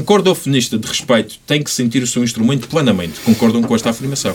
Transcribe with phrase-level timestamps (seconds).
[0.00, 3.20] Um cordofonista de respeito tem que sentir o seu instrumento plenamente.
[3.20, 4.34] Concordam com esta afirmação?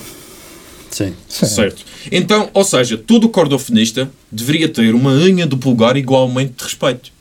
[0.91, 1.11] Sim.
[1.27, 1.83] Certo.
[2.11, 7.12] Então, ou seja, todo cordofonista deveria ter uma unha do pulgar igualmente de respeito.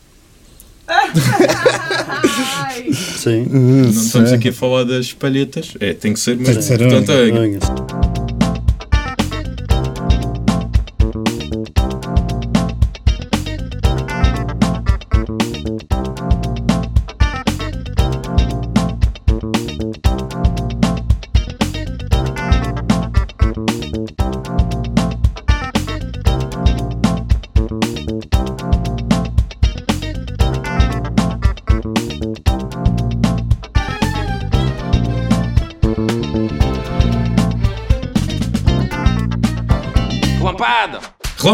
[3.16, 3.46] Sim.
[3.50, 5.72] Não estamos aqui a falar das palhetas.
[5.80, 6.56] É, tem que ser mesmo.
[6.56, 8.03] que ser Portanto, a unha.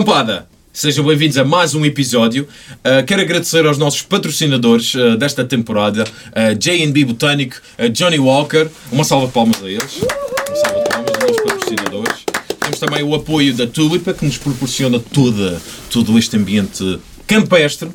[0.00, 0.48] Relampada!
[0.72, 2.48] Sejam bem-vindos a mais um episódio.
[2.76, 8.66] Uh, quero agradecer aos nossos patrocinadores uh, desta temporada, uh, J&B Botânico, uh, Johnny Walker.
[8.90, 10.00] Uma salva de palmas a eles.
[10.00, 12.24] Uma salva de palmas aos nossos patrocinadores.
[12.60, 17.90] Temos também o apoio da Tulipa, que nos proporciona toda, todo este ambiente campestre.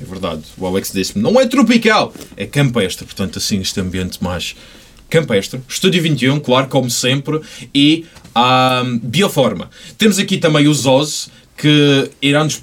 [0.00, 3.04] É verdade, o Alex disse-me, não é tropical, é campestre.
[3.04, 4.56] Portanto, assim, este ambiente mais
[5.10, 5.60] campestre.
[5.68, 7.40] Estúdio 21, claro, como sempre.
[7.74, 9.70] E a Bioforma.
[9.96, 12.60] Temos aqui também o Zoz, que irá, nos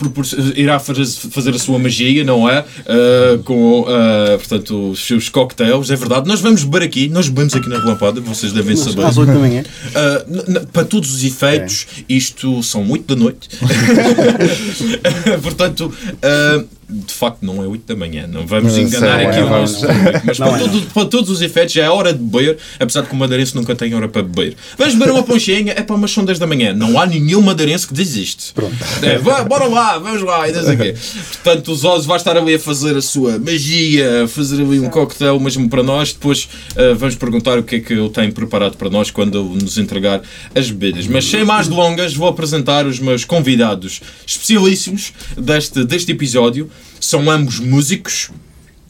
[0.55, 2.63] irá fazer, a sua magia, não é?
[2.87, 5.91] Ah, com, ah, portanto, os seus cocktails.
[5.91, 9.03] É verdade, nós vamos beber aqui, nós bebemos aqui na Relampada, vocês devem saber.
[9.03, 9.63] às 8 da manhã.
[9.63, 13.49] Uh, n- para todos os efeitos, isto são 8 da noite.
[15.43, 18.27] Portanto, uh, de facto, não é 8 da manhã.
[18.27, 20.21] Não vamos Não enganar sei, aqui é, o nosso público.
[20.23, 22.57] Mas para, é, todo- para todos os efeitos, já é hora de beber.
[22.79, 24.55] Apesar de que o madeirense nunca tem hora para beber.
[24.77, 25.73] Vamos beber uma ponchinha.
[25.75, 26.73] É para umas são 10 da manhã.
[26.73, 28.53] Não há nenhum madeirense que desiste.
[28.53, 28.75] Pronto.
[29.01, 30.47] É, vá, bora lá, vamos lá.
[30.47, 30.95] E não sei o quê.
[31.43, 34.89] Portanto, o Zoz vai estar ali a fazer a sua magia, a fazer ali um
[34.89, 36.13] coquetel mesmo para nós.
[36.13, 39.63] Depois uh, vamos perguntar o que é que ele tem preparado para nós quando ele
[39.63, 40.21] nos entregar
[40.53, 41.07] as bebidas.
[41.07, 46.69] Mas sem mais delongas, vou apresentar os meus convidados especialíssimos deste, deste episódio.
[46.99, 48.29] São ambos músicos.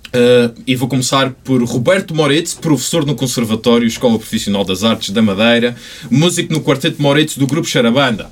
[0.08, 5.22] Uh, e vou começar por Roberto Moretti, professor no Conservatório Escola Profissional das Artes da
[5.22, 5.76] Madeira,
[6.10, 8.32] músico no Quarteto Moretti do Grupo Charabanda.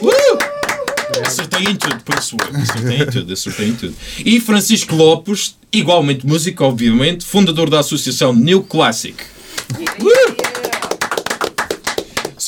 [0.00, 0.38] Uh!
[1.26, 2.60] Acertei em tudo, isso eu.
[2.60, 3.94] Acertei em tudo, acertei em tudo.
[4.24, 9.16] E Francisco Lopes, igualmente músico, obviamente, fundador da Associação New Classic.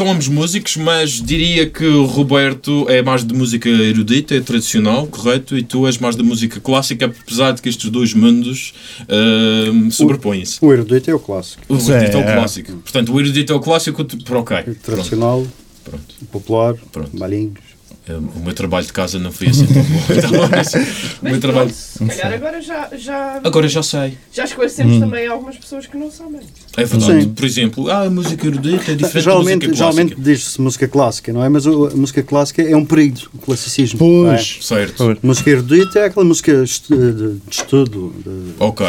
[0.00, 5.06] São ambos músicos, mas diria que o Roberto é mais de música erudita, é tradicional,
[5.06, 5.58] correto?
[5.58, 8.72] E tu és mais de música clássica, apesar de que estes dois mundos
[9.06, 10.56] ahm, sobrepõem-se.
[10.62, 11.62] O erudito é o clássico.
[11.68, 12.34] O erudito é o é.
[12.34, 12.72] clássico.
[12.78, 14.56] Portanto, o erudito é o clássico, por ok.
[14.56, 15.46] O Pronto, tradicional,
[15.84, 16.14] pronto.
[16.22, 17.18] o popular, Pronto.
[17.18, 17.69] malinhos.
[18.18, 20.00] Um, O meu trabalho de casa não foi assim tão bom.
[20.16, 21.70] Então, mas o meu trabalho.
[21.70, 24.18] pronto, se calhar agora já, já, Agora já sei.
[24.32, 26.40] já esclarecemos também algumas pessoas que não sabem.
[26.76, 27.22] É verdade.
[27.22, 27.28] Sim.
[27.30, 30.30] Por exemplo, ah, a música erudita é diferente da Geralmente, música geralmente clássica.
[30.30, 31.48] diz-se música clássica, não é?
[31.48, 33.98] Mas a música clássica é um período, o classicismo.
[34.26, 34.34] é?
[34.36, 34.58] Pois.
[34.62, 34.94] Certo.
[34.96, 35.18] Pois.
[35.22, 38.14] Música erudita é aquela música de, estudo.
[38.24, 38.86] de- Ok.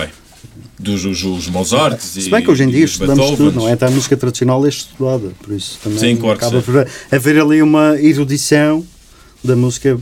[0.80, 3.70] Dos os, os Mozarts e Se bem que hoje em dia os estudamos tudo, não
[3.70, 3.74] é?
[3.74, 7.40] Então a música tradicional é estudada, por isso também Sim, claro que acaba por haver
[7.40, 8.84] ali uma erudição
[9.44, 9.98] da música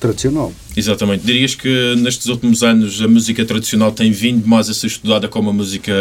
[0.00, 0.52] tradicional.
[0.76, 1.24] Exatamente.
[1.24, 5.50] Dirias que nestes últimos anos a música tradicional tem vindo mais a ser estudada como
[5.50, 5.92] a música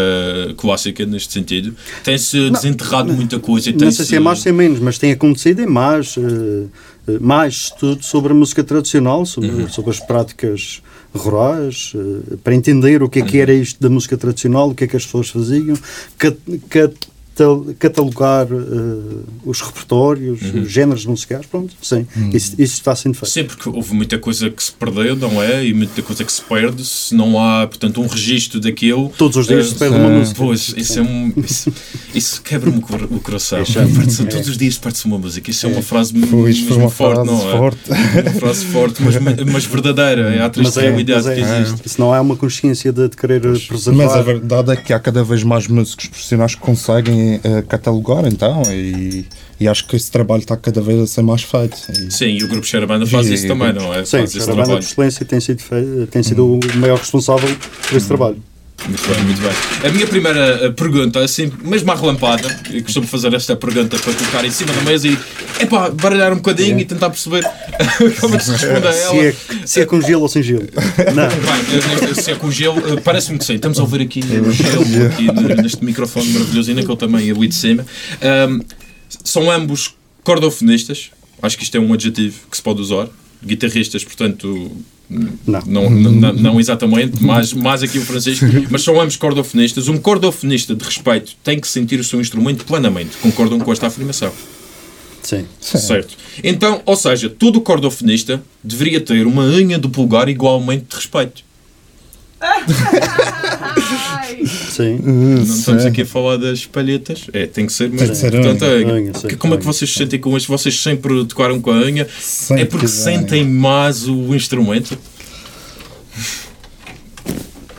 [0.57, 1.75] clássica, neste sentido?
[2.03, 5.11] Tem-se desenterrado muita coisa Não sei se é mais ou se é menos, mas tem
[5.11, 9.69] acontecido em mais, eh, mais estudo sobre a música tradicional, sobre, Uhum.
[9.69, 10.81] sobre as práticas
[11.13, 13.27] rurais, eh, para entender o que é Uhum.
[13.27, 15.77] que era isto da música tradicional, o que é que as pessoas faziam,
[16.17, 16.37] cat-
[16.69, 17.11] catal-
[17.79, 20.61] catalogar eh, os repertórios, Uhum.
[20.61, 23.31] os géneros musicais, pronto, sim, isso, isso está sendo feito.
[23.31, 25.65] Sim, porque houve muita coisa que se perdeu, não é?
[25.65, 29.11] E muita coisa que se perde se não há, portanto, um registro daquilo.
[29.17, 30.15] Todos os dias Eh, se perde uma sim.
[30.15, 30.35] música.
[30.37, 31.33] Pois, isso é um.
[31.37, 31.73] Isso,
[32.13, 33.59] isso quebra-me o cor- o coração.
[33.59, 33.63] É.
[33.63, 35.49] Perde-se- Todos os dias perde-se uma música.
[35.51, 37.57] Isso é uma frase Pois, mesmo foi uma forte, frase não é?
[37.57, 37.91] forte.
[37.91, 39.15] Uma frase forte, mas,
[39.51, 40.33] mas verdadeira.
[40.35, 41.89] É a triste Mas é, mas que é, existe.
[41.89, 43.95] se não há uma consciência de, de querer preservar.
[43.97, 48.25] Mas a verdade é que há cada vez mais músicos profissionais que conseguem eh, catalogar,
[48.27, 49.25] então, e,
[49.59, 51.77] e acho que esse trabalho está cada vez a ser mais feito.
[51.91, 54.03] E- Sim, e o grupo Xerabanda faz Sim, isso também, não é?
[54.03, 54.79] Sim, faz esse a banda trabalho.
[54.79, 57.49] de excelência tem sido, fe- tem sido o maior responsável
[57.87, 58.37] por esse trabalho.
[58.87, 59.89] Muito bem, muito bem.
[59.89, 64.13] A minha primeira eh, pergunta, assim, mesmo à relampada, eu costumo fazer esta pergunta para
[64.13, 65.17] colocar em cima da mesa e
[65.59, 67.43] epá, baralhar um bocadinho e tentar perceber
[68.19, 69.11] como é que se responde a ela.
[69.11, 69.35] Se é,
[69.65, 70.67] se é com gelo ou sem gelo.
[71.13, 71.27] Não.
[71.29, 73.55] Bem, eh, se é com gelo, eh, parece-me que sim.
[73.55, 77.55] Estamos a ouvir aqui o gelo aqui neste microfone maravilhoso e naquele também ali de
[77.55, 77.85] cima.
[78.21, 78.61] Ahm,
[79.23, 81.11] são ambos cordofonistas.
[81.41, 83.07] Acho que isto é um adjetivo que se pode usar.
[83.43, 84.71] Guitarristas, portanto,
[85.45, 85.61] Não.
[85.65, 88.45] Não, não, não, exatamente, mas, mas aqui o Francisco.
[88.69, 89.89] Mas são ambos cordofonistas.
[89.89, 93.17] Um cordofonista de respeito tem que sentir o seu instrumento plenamente.
[93.17, 94.31] Concordam com esta afirmação?
[95.21, 95.45] Sim.
[95.59, 96.15] Certo.
[96.41, 101.43] Então, ou seja, todo cordofonista deveria ter uma unha do pulgar igualmente de respeito.
[104.45, 104.99] Sim.
[105.03, 107.25] Não estamos aqui a falar das palhetas.
[107.33, 108.07] É, tem que ser mesmo.
[108.09, 108.71] que ser Portanto, unha.
[108.71, 108.93] a unha.
[108.93, 110.47] Unha, sim, Que- Como é que vocês se sentem com isto?
[110.47, 112.07] Vocês sempre tocaram com a unha?
[112.19, 114.97] Sempre é porque sentem mais o instrumento?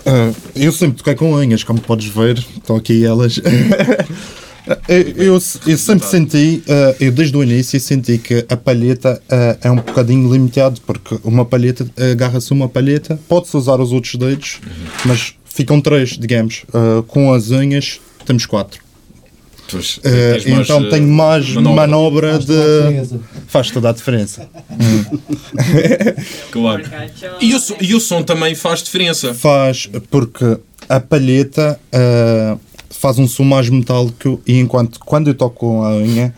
[0.04, 3.38] Ah, eu sempre toquei com unhas, como podes ver, estão aqui elas.
[4.88, 9.56] eu, eu- eu sempre senti, ah, eu desde o início senti que a palheta ah,
[9.62, 14.58] é um bocadinho limitado, porque uma palheta, agarra-se uma palheta, pode-se usar os outros dedos,
[15.04, 16.64] mas ficam três, digamos.
[16.72, 18.80] Ah, com as unhas temos quatro.
[19.70, 21.86] Pois, Ah, tens mais, então eh, tenho mais manobra.
[21.86, 23.18] manobra, de.
[23.48, 24.46] Faz toda a diferença.
[26.50, 26.82] Claro.
[27.40, 29.34] E o, som- e o som também faz diferença.
[29.34, 30.58] Faz, porque
[30.88, 32.56] a palheta ah,
[32.90, 36.34] faz um som mais metálico e enquanto quando eu toco com a unha,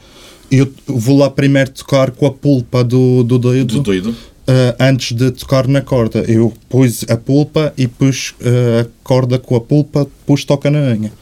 [0.51, 4.15] eu vou lá primeiro tocar com a pulpa do, do dedo Do doido.
[4.46, 6.25] Ah, antes de tocar na corda.
[6.29, 10.79] Eu pus a pulpa e pus ah, a corda com a pulpa, depois toca na
[10.79, 11.12] unha.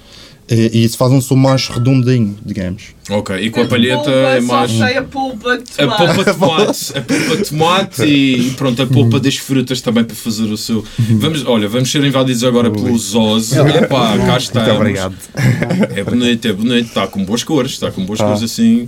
[0.50, 2.88] E, e isso faz um som mais redondinho, digamos.
[3.08, 3.34] Ok.
[3.38, 4.70] E com a palheta pulpa, é só mais.
[4.72, 6.14] sei a pulpa de A tomate.
[6.14, 10.16] polpa de tomate, a polpa de tomate e pronto, a polpa das frutas também para
[10.16, 10.84] fazer o seu.
[10.98, 13.52] Vamos, olha, vamos ser invadidos agora pelos Oz.
[13.52, 14.98] Epá, cá estamos.
[15.94, 18.86] É bonito, é bonito, está com boas cores, está com boas cores assim.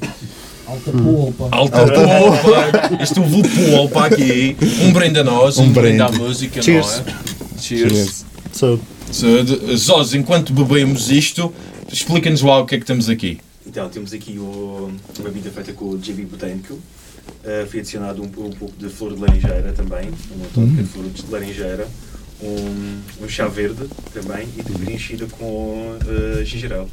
[0.67, 1.49] Alta polpa.
[1.53, 3.03] Alta polpa!
[3.03, 4.57] Isto houve polpa aqui.
[4.83, 7.03] Um brinde a nós, um, Um brinde à música, Cheers.
[7.07, 7.61] não é?
[7.61, 8.25] Cheers.
[8.53, 8.81] So,
[9.11, 11.53] So, de- Zós, enquanto bebemos isto,
[11.93, 13.39] explica-nos lá o que é que temos aqui.
[13.67, 16.75] Então, temos aqui o, uma bebida feita com o JB Botânico.
[16.75, 21.07] Uh, foi adicionado um, um pouco de flor de laranjeira também, uma tónica de flor
[21.09, 21.87] de laranjeira,
[22.43, 26.89] um, um chá verde também e preenchida com uh, ginger ale.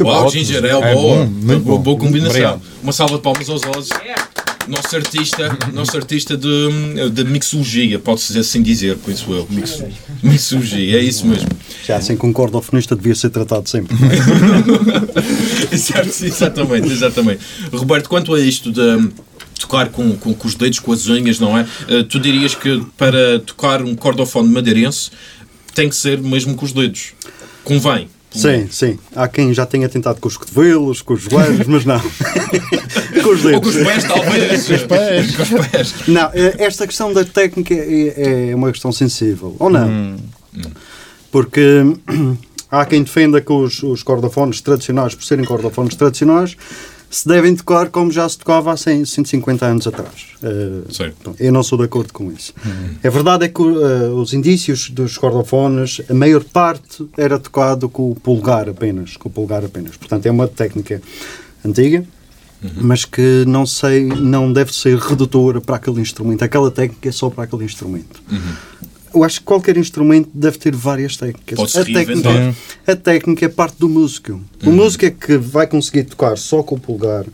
[0.00, 2.30] Uau, ginger ale, É boa, bom, boa, boa combinação.
[2.30, 2.62] Obrigado.
[2.82, 3.88] Uma salva de palmas aos Oz.
[4.68, 9.46] Nosso artista, nosso artista de, de mixologia, pode-se assim dizer, penso eu.
[9.50, 9.82] Mix,
[10.22, 11.48] mixologia, é isso mesmo.
[11.84, 13.96] já assim que um cordofonista devia ser tratado sempre.
[15.72, 17.40] Exatamente, exatamente.
[17.72, 19.10] Roberto, quanto a isto de
[19.58, 21.66] tocar com, com, com os dedos, com as unhas, não é?
[21.88, 25.10] Eh, Tu dirias que para tocar um cordofone madeirense
[25.74, 27.12] tem que ser mesmo com os dedos.
[27.64, 28.08] Convém.
[28.30, 28.98] Sim, sim.
[29.14, 32.00] Há quem já tenha tentado com os cotovelos, com os joelhos, mas não.
[33.22, 33.92] com os Ou com os dedos.
[33.92, 34.66] pés, talvez.
[34.68, 35.36] Com os pés.
[35.36, 35.94] Com os pés.
[36.06, 39.56] Não, eh, esta questão da técnica é, é uma questão sensível.
[39.58, 40.16] Ou não?
[41.30, 41.82] Porque
[42.70, 46.56] há quem defenda que os, os cordofones tradicionais, por serem cordofones tradicionais,
[47.10, 50.28] se devem tocar como já se tocava há 100, 150 anos atrás.
[51.24, 52.54] Bom, Eu não sou de acordo com isso.
[53.02, 58.12] A verdade é que uh, os indícios dos cordofones, a maior parte era tocado com
[58.12, 59.96] o polegar apenas, com o polegar apenas.
[59.96, 61.02] Portanto, é uma técnica
[61.64, 62.04] antiga,
[62.76, 66.42] mas que não sei, não deve ser redutora para aquele instrumento.
[66.44, 68.22] Aquela técnica é só para aquele instrumento.
[69.14, 71.76] Eu acho que qualquer instrumento deve ter várias técnicas.
[71.76, 72.54] A, técnica,
[72.86, 74.40] a técnica é parte do músico.
[74.64, 77.24] O músico é que vai conseguir tocar só com o polegar,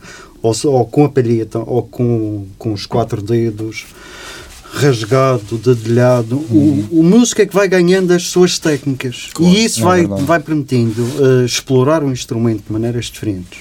[0.41, 3.85] ou, só- ou com a palheta, ou com, com os quatro dedos,
[4.71, 6.37] rasgado, dedilhado.
[6.37, 9.29] O, o músico é que vai ganhando as suas técnicas.
[9.33, 10.23] Claro, e isso é vai, verdade.
[10.23, 11.05] vai permitindo
[11.41, 13.59] eh, explorar o instrumento de maneiras diferentes.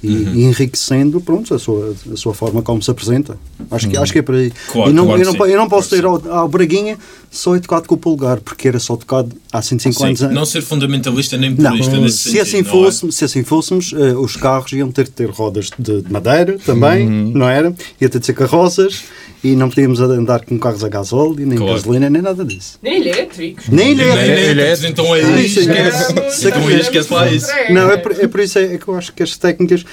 [0.00, 0.34] E, Uhum.
[0.36, 3.36] e enriquecendo pronto, a, sua, a sua forma como se apresenta.
[3.68, 4.46] Acho, que, acho que é por aí.
[4.46, 4.52] Uhum.
[4.72, 6.96] Claro, e não, claro eu, não, eu não posso claro ter ao, ao Braguinha
[7.30, 10.18] só é tocado com o polegar, porque era só tocado há 105 anos.
[10.20, 12.70] Sim, não ser fundamentalista nem Não, purista nesse se, sentido, assim não é?
[12.70, 16.58] fosse, se assim fôssemos, eh, os carros iam ter de ter rodas de, de madeira
[16.64, 17.72] também, não era?
[18.00, 19.04] Ia ter de ser carroças
[19.44, 21.74] e não podíamos andar com carros a gasóleo, nem Claro.
[21.74, 22.78] gasolina, nem nada disso.
[22.82, 23.68] Nem elétricos.
[23.68, 24.40] Nem Nem elétrico.
[24.50, 26.48] elétricos, então aí Ah, isso é- esquece.
[26.48, 27.46] Então aí esquece lá isso.
[27.70, 29.84] Não, é por, é por isso é, que eu acho que as técnicas,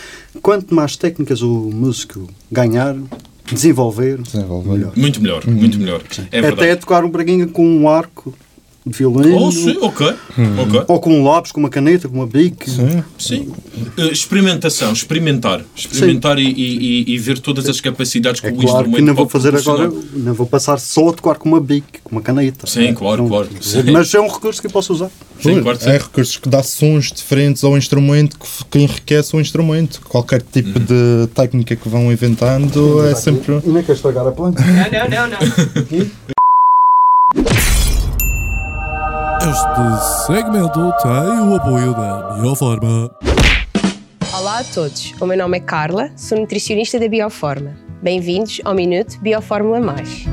[0.41, 2.95] quanto mais técnicas o músico ganhar,
[3.53, 4.71] desenvolver, Desenvolver.
[4.71, 4.93] melhor.
[4.95, 6.01] Muito melhor, muito melhor.
[6.31, 8.33] É Até tocar um braguinha com um arco
[8.85, 10.07] violino, Oh, sim, ok.
[10.61, 10.81] ok.
[10.87, 12.69] ou com um lápis, com uma caneta, com uma bique.
[13.17, 13.51] Sim.
[13.97, 15.61] Eh, experimentação, experimentar.
[15.75, 19.01] Experimentar e, e- e- e ver todas as capacidades que É o claro instrumento que
[19.01, 22.21] não vou fazer agora, não vou passar só a tocar com uma bique, com uma
[22.21, 22.67] caneta.
[22.67, 23.49] Sim, claro, Não- claro.
[23.59, 23.83] Sim.
[23.91, 25.09] Mas é um recurso que eu posso usar.
[25.41, 26.05] Sim, claro que é sim.
[26.05, 29.99] recursos que dá sons diferentes ao instrumento que, que enriquece o instrumento.
[30.07, 30.85] Qualquer tipo Uhum.
[30.85, 33.59] de técnica que vão inventando é sempre.
[33.65, 34.61] E nem quer estragar a planta.
[34.63, 36.25] Não, não, não, não.
[39.41, 43.11] Este segmento tem o apoio da Bioforma.
[44.33, 47.75] Olá a todos, o meu nome é Carla, sou nutricionista da Bioforma.
[48.01, 50.25] Bem-vindos ao Minuto Biofórmula Mais.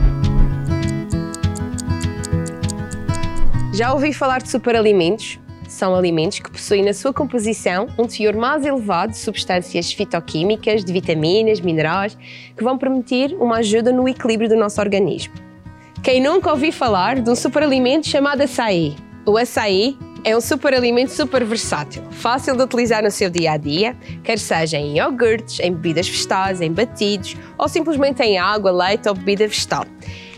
[3.75, 5.39] Já ouvi falar de superalimentos?
[5.69, 10.93] São alimentos que possuem na sua composição um teor mais elevado de substâncias fitoquímicas, de
[10.93, 12.17] vitaminas, minerais,
[12.57, 15.52] que vão permitir uma ajuda no equilíbrio do nosso organismo.
[16.03, 18.97] Quem nunca ouviu falar de um superalimento chamado açaí?
[19.25, 23.97] O açaí é um superalimento super versátil, fácil de utilizar no seu dia a dia,
[24.25, 29.15] quer seja em iogurtes, em bebidas vegetais, em batidos ou simplesmente em água, leite ou
[29.15, 29.87] bebida vegetal.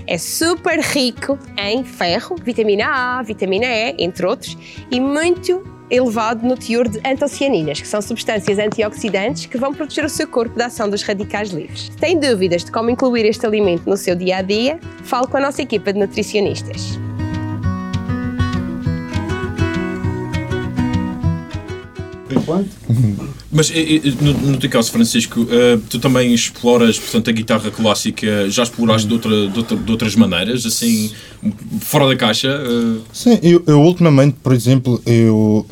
[0.06, 4.58] É super rico em ferro, vitamina A, vitamina E, entre outros,
[4.90, 10.08] e muito elevado no teor de antocianinas, que são substâncias antioxidantes que vão proteger o
[10.08, 11.90] seu corpo da ação dos radicais livres.
[12.00, 15.40] Tem dúvidas de como incluir este alimento no seu dia a dia, fale com a
[15.40, 16.98] nossa equipa de nutricionistas.
[23.52, 27.70] Mas e- e, no, no teu caso, Francisco, eh, tu também exploras portanto, a guitarra
[27.70, 31.10] clássica, já exploraste de, outra- de outra- de outras maneiras, assim,
[31.80, 32.48] fora da caixa?
[32.48, 32.98] eh?
[33.12, 35.66] Sim, eu, eu ultimamente, por exemplo, eu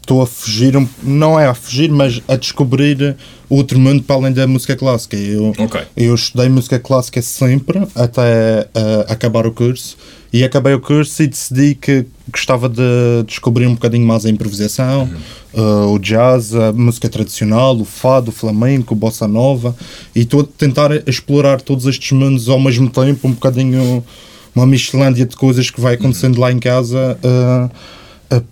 [0.00, 3.16] estou a fugir, não é a fugir, mas a descobrir
[3.48, 5.16] outro mundo para além da música clássica.
[5.16, 5.80] Eu, Ok.
[5.96, 9.96] eu estudei música clássica sempre, até eh, acabar o curso,
[10.34, 12.82] e acabei o curso e decidi que gostava de
[13.24, 15.08] descobrir um bocadinho mais a improvisação,
[15.54, 19.76] eh, o jazz, a música tradicional, o fado, o flamenco, o bossa nova,
[20.12, 24.02] e estou a tentar explorar todos estes mundos ao mesmo tempo, um bocadinho
[24.56, 28.42] uma miscelândia de coisas que vai acontecendo lá em casa, eh,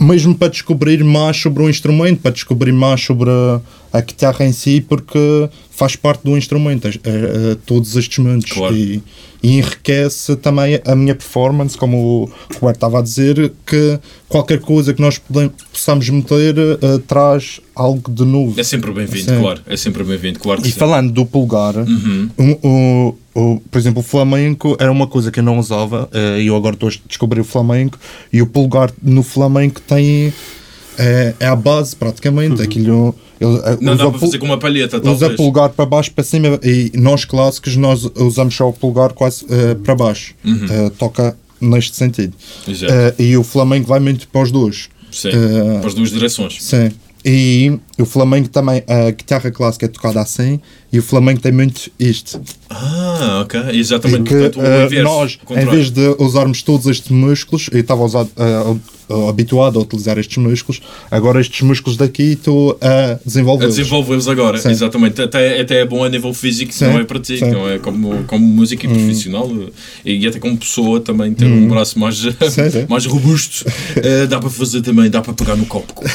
[0.00, 3.60] mesmo para descobrir mais sobre o instrumento, para descobrir mais sobre a,
[3.92, 8.50] a guitarra em si, porque faz parte do instrumento, eh, eh, todos estes mundos.
[8.50, 8.74] Claro.
[8.74, 9.02] E,
[9.42, 14.94] e enriquece também a minha performance, como o Roberto estava a dizer, que qualquer coisa
[14.94, 18.58] que nós podem- possamos meter eh, traz algo de novo.
[18.58, 19.40] É sempre bem-vindo, Sim.
[19.40, 19.60] claro.
[19.66, 20.78] É sempre bem-vindo, claro E sim.
[20.78, 22.30] falando do pulgar, Uhum.
[22.38, 26.42] um- o, o- por exemplo, o flamenco era uma coisa que eu não usava eh,
[26.42, 27.98] e eu agora estou a descobrir o flamenco
[28.32, 30.32] e o pulgar no flamenco tem
[30.98, 34.46] é, é a base praticamente aquilo ele, eh, Não usa dá o para fazer com
[34.46, 35.36] uma palheta, usa talvez.
[35.36, 39.74] pulgar para baixo para cima e nós clássicos nós usamos só o pulgar quase eh,
[39.82, 42.34] para baixo Eh, toca neste sentido
[42.66, 42.74] Uhum.
[42.88, 45.30] Eh, e o flamenco vai muito para os dois Sim,
[45.80, 46.62] para as duas direções.
[46.62, 46.90] Sim.
[47.24, 50.58] E o flamenco também, a guitarra clássica é tocada assim
[50.92, 52.40] e o flamenco tem muito isto.
[52.68, 53.60] Ah, ok.
[53.78, 54.24] Exatamente.
[54.24, 55.02] que Portanto, o inverso.
[55.04, 58.76] nós, em vez de usarmos todos estes músculos, eu estava a usar, eh,
[59.28, 63.76] habituado a utilizar estes músculos, agora estes músculos daqui estou a A desenvolvê-los.
[63.76, 64.70] desenvolvê-los agora, Sim.
[64.70, 65.20] exatamente.
[65.22, 67.44] Até, até é bom a nível físico, Sim, não é para ti, sim.
[67.46, 67.52] Hum.
[67.52, 69.50] não é como, como músico e profissional
[70.04, 72.30] eh, e até como pessoa também ter um braço mais, sim.
[72.88, 73.64] mais robusto.
[73.96, 75.92] Eh, dá para fazer também, dá para pegar no copo.
[76.02, 76.02] com-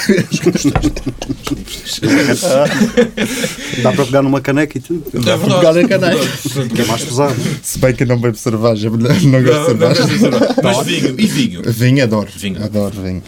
[3.81, 5.03] Dá para pegar numa caneca e tudo.
[5.13, 5.59] É para verdade.
[5.59, 6.81] pegar na caneca.
[6.81, 7.35] É mais pesado.
[7.63, 9.87] Se bem que não bebo cerveja, não gosto de Não, não cerveja.
[9.87, 10.55] gosto de cerveja.
[10.63, 11.61] Mas vinho, e vinho?
[11.65, 12.27] Vinho, adoro.
[12.35, 12.63] Vinho.
[12.63, 13.23] Adoro vinho.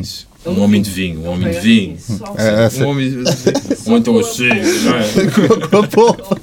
[0.00, 0.26] Isso.
[0.46, 1.96] Um homem de vinho, um homem de vinho.
[2.36, 3.16] É, é, Um homem de
[3.90, 4.46] Ou então assim,
[4.84, 5.02] não é?
[5.90, 6.36] Pomba.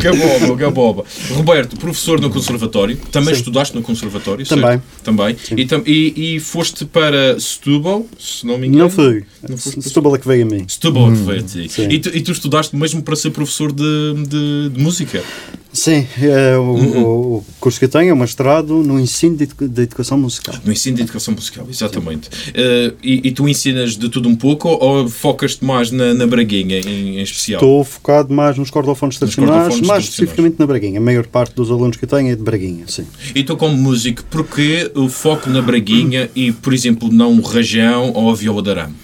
[0.00, 1.04] Que boba, que boba.
[1.34, 4.60] Roberto, professor no conservatório, também estudaste no conservatório, certo?
[4.62, 4.82] Também.
[5.02, 5.36] Também.
[5.56, 8.84] E, tam- e, e foste para Setúbal, se não me engano?
[8.84, 9.24] Não fui.
[9.46, 10.64] Não foste Setúbal é que veio a mim.
[10.66, 11.68] Setúbal que veio a ti.
[11.68, 11.88] Sim.
[11.90, 15.22] E tu, e tu estudaste mesmo para ser professor de, de, de música?
[15.70, 19.82] Sim, é, o, o- o curso que eu tenho é mestrado no ensino de, de
[19.82, 20.54] educação musical.
[20.64, 22.30] No ensino de educação musical, exatamente.
[22.54, 26.80] Eh, e, e tu ensinas de tudo um pouco ou, focas-te mais na, na Braguinha
[26.80, 27.60] em, em especial?
[27.60, 30.98] Estou focado mais nos cordofones tradicionais, mais especificamente na Braguinha.
[30.98, 33.06] A maior parte dos alunos que eu tenho é de Braguinha, sim.
[33.34, 38.10] E tu como músico, porquê o foco na Braguinha e, por exemplo, não o rajão
[38.14, 38.94] ou a viola de arame?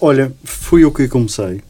[0.00, 1.60] Olha, fui eu que comecei.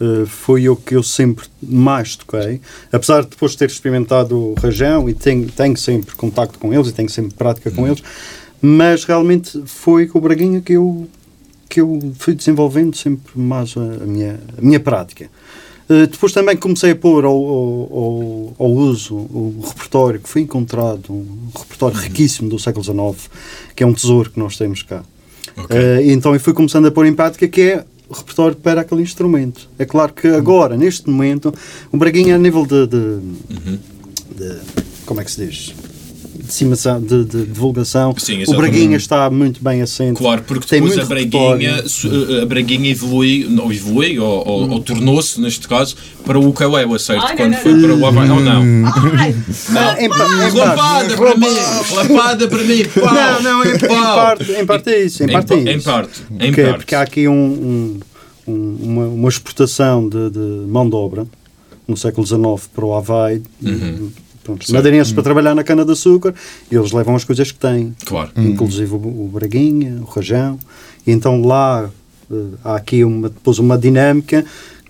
[0.00, 2.60] Uh, foi o que eu sempre mais toquei.
[2.90, 6.92] Apesar de depois ter experimentado o rajão e tenho, tenho sempre contacto com eles e
[6.92, 8.02] tenho sempre prática com eles,
[8.62, 11.06] mas realmente foi com o Braguinha que eu,
[11.68, 15.28] que eu fui desenvolvendo sempre mais a, a minha, a minha prática.
[15.88, 21.12] Uh, depois também comecei a pôr ao, ao, ao- uso o repertório que foi encontrado,
[21.12, 23.30] um repertório riquíssimo do século XIX,
[23.76, 25.02] que é um tesouro que nós temos cá.
[25.56, 25.76] Ok.
[25.76, 29.02] Eh, e então eu fui começando a pôr em prática que é repertório para aquele
[29.02, 29.68] instrumento.
[29.78, 31.52] É claro que agora, neste momento,
[31.92, 33.78] o Braguinha a nível de, de, Uhum.
[34.36, 34.58] de-
[35.06, 35.74] como é que se diz?
[36.50, 38.14] Disseminação, de, de divulgação.
[38.18, 38.54] Sim, o.
[38.56, 40.16] Braguinha está muito bem assente.
[40.18, 41.88] Claro, porque Tem depois muito a Braguinha, repertório.
[41.88, 46.98] su- a Braguinha evolui, não evolui, ou, ou- ou tornou-se, neste caso, para o ukulele,
[46.98, 47.22] certo?
[47.24, 47.80] Ai, não, Quando não, foi não.
[47.82, 48.62] para o Havaí, ou não?
[49.18, 51.46] Ai, em, pa- em parte, Lapada para mim!
[51.94, 52.84] Lapada para mim!
[53.00, 53.14] Pau!
[53.14, 55.22] não, não, em, em parte, em parte é isso.
[55.22, 55.84] Em, Em parte pa- é em isso.
[55.84, 56.76] parte, em porque, parte.
[56.78, 58.00] porque há aqui um, um-
[58.52, 60.38] um- uma, uma exportação de, de
[60.68, 61.26] mão de obra
[61.86, 63.42] no século XIX para o Havaí.
[63.62, 63.78] Uhum.
[63.78, 64.12] Pronto,
[64.56, 66.34] pronto, madeirenses para trabalhar na cana-de-açúcar
[66.70, 68.30] eles levam as coisas que têm, Claro.
[68.36, 70.58] inclusive o, o Braguinha, o Rajão,
[71.06, 71.88] e então lá
[72.30, 74.44] eh, há aqui uma, depois uma dinâmica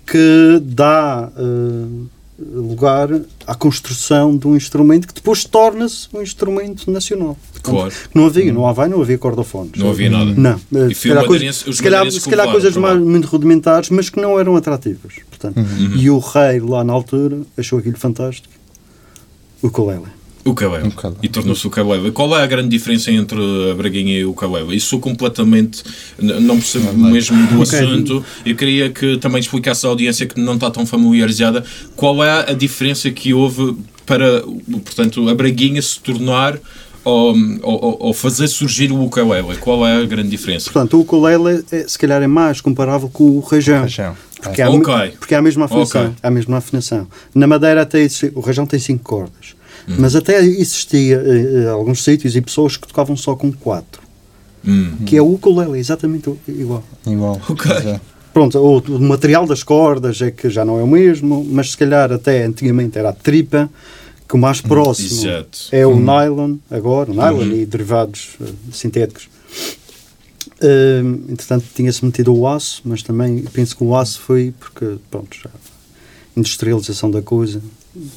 [0.05, 2.05] que dá eh,
[2.53, 3.07] lugar
[3.45, 7.37] à construção de um instrumento que depois torna-se um instrumento nacional.
[7.61, 7.93] Claro.
[8.15, 9.73] Não havia, no Havaí não havia cordofones.
[9.77, 10.33] Não havia nada.
[10.35, 10.59] Não.
[10.81, 13.89] eh, E se foi o calhar, coisa- se calhar, se calhar coisas mais, muito rudimentares,
[13.91, 15.13] mas que não eram atrativas.
[15.29, 15.59] Portanto.
[15.95, 18.53] E o rei, lá na altura, achou aquilo fantástico.
[19.61, 20.05] O ukulele.
[20.43, 20.89] O Caleb.
[20.95, 21.19] Caleb.
[21.21, 22.11] E tornou-se o Caleb.
[22.11, 23.37] Qual é a grande diferença entre
[23.69, 24.75] a Braguinha e o Caleb?
[24.75, 25.83] Isso completamente.
[26.17, 27.77] Não percebo mesmo do Ok.
[27.77, 28.25] assunto.
[28.43, 31.63] Eu queria que também explicasse à audiência que não está tão familiarizada
[31.95, 34.41] qual é a diferença que houve para,
[34.83, 36.57] portanto, a Braguinha se tornar
[37.03, 39.55] ou, ou, ou fazer surgir o ukulele.
[39.57, 40.69] Qual é a grande diferença?
[40.71, 43.81] Portanto, o ukulele é, se calhar é mais comparável com o rajão.
[43.81, 44.15] Rajão.
[44.41, 44.95] Porque, é a, Ok.
[44.95, 46.01] me- porque é a mesma afinação.
[46.05, 46.15] Ok.
[46.23, 47.07] é a mesma afinação.
[47.33, 49.55] Na madeira até existe- o rajão tem cinco cordas.
[49.87, 49.95] Hum.
[49.99, 54.01] Mas até existia eh, eh, alguns sítios e pessoas que tocavam só com quatro.
[54.65, 54.91] Hum.
[55.05, 56.83] Que é o ukulele, exatamente o- igual.
[57.05, 57.41] Igual.
[57.49, 57.71] Ok.
[57.71, 57.99] É.
[58.33, 61.77] Pronto, o, o material das cordas é que já não é o mesmo, mas se
[61.77, 63.69] calhar até antigamente era a tripa,
[64.31, 65.59] que o mais próximo Exato.
[65.73, 69.27] é o nylon, agora, o nylon e derivados eh, sintéticos.
[70.63, 75.35] Hum, entretanto, tinha-se metido o aço, mas também penso que o aço foi porque, pronto,
[75.43, 75.49] já
[76.37, 77.61] industrialização da coisa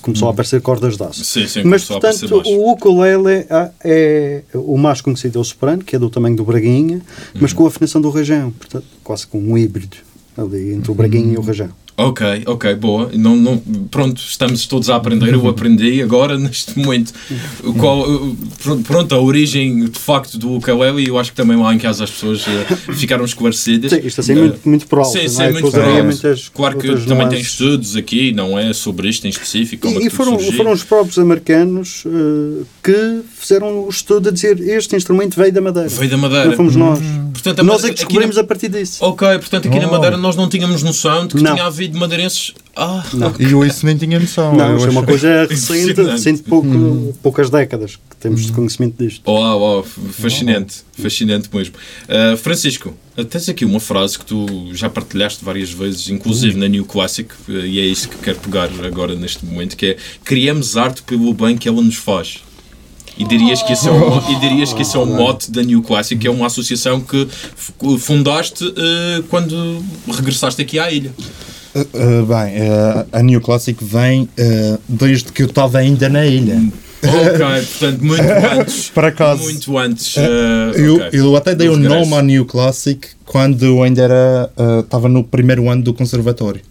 [0.00, 1.24] começou a aparecer cordas de aço.
[1.24, 5.96] Sim, sim, mas, portanto, o ukulele é, é o mais conhecido é o soprano, que
[5.96, 7.02] é do tamanho do braguinha,
[7.34, 7.56] mas Uhum.
[7.58, 9.96] com a afinação do rajão, portanto, quase com um híbrido
[10.36, 11.70] ali entre o braguinha e o rajão.
[11.96, 13.08] Ok, ok, boa.
[13.14, 13.56] Não, não,
[13.88, 15.32] pronto, estamos todos a aprender.
[15.32, 17.12] Eu aprendi agora, neste momento,
[17.78, 21.04] qual, uh, pr- pronto, a origem de facto do ukulele.
[21.04, 22.50] E eu acho que também lá em casa as pessoas uh,
[22.94, 23.92] ficaram esclarecidas.
[23.92, 25.52] Sim, isto assim Uh, muito, muito por alto, Sim, sim, é?
[25.52, 26.04] muito provável.
[26.04, 29.86] muitas Claro que também tem estudos aqui, não é sobre isto em específico.
[29.86, 34.32] como é E, e foram, foram os próprios americanos eh, que fizeram o estudo a
[34.32, 35.88] dizer este instrumento veio da Madeira.
[35.88, 36.46] Veio da Madeira.
[36.46, 36.98] Não fomos nós.
[37.32, 39.04] Portanto, a nós é que aqui descobrimos na- a partir disso.
[39.04, 39.92] Ok, portanto aqui na Oh.
[39.92, 41.52] Madeira nós não tínhamos noção de que Não.
[41.54, 42.52] tinha havido madeirenses.
[42.76, 43.04] Ah,
[43.38, 44.54] E eu isso nem tinha noção.
[44.54, 49.02] Não, Eu isto é uma coisa recente, recente pouco, poucas décadas que temos de conhecimento
[49.02, 49.28] disto.
[49.30, 51.74] Uau, uau, fascinante, fascinante mesmo.
[52.08, 52.94] Uh, Francisco,
[53.30, 57.52] tens aqui uma frase que tu já partilhaste várias vezes, inclusive na New Classic, uh,
[57.52, 61.56] e é isso que quero pegar agora neste momento, que é criamos arte pelo bem
[61.56, 62.42] que ela nos faz.
[63.16, 65.82] E dirias que esse é o, e dirias que esse é o mote da New
[65.82, 67.28] Classic, que é uma associação que
[67.98, 71.12] fundaste uh, quando regressaste aqui à ilha.
[71.74, 74.28] Uh, uh, bem, uh, a New Classic vem
[74.88, 76.62] desde que eu estava ainda na ilha.
[77.02, 78.22] Ok, portanto, muito
[78.60, 78.90] antes.
[78.90, 79.42] Por acaso.
[79.42, 80.14] Muito antes.
[80.76, 81.94] Eu, ok, eu até dei o regresso.
[82.10, 86.62] nome à New Classic quando eu ainda era estava no primeiro ano do conservatório.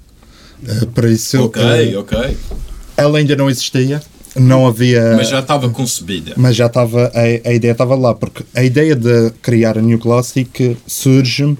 [0.64, 1.62] Uh, por isso, Ok,
[1.96, 2.38] uh, ok.
[2.96, 4.02] ela ainda não existia,
[4.36, 5.14] não havia.
[5.18, 6.34] Mas já estava concebida.
[6.38, 10.00] mas já estava a, a ideia estava lá porque a ideia de criar a New
[10.00, 11.58] Classic surge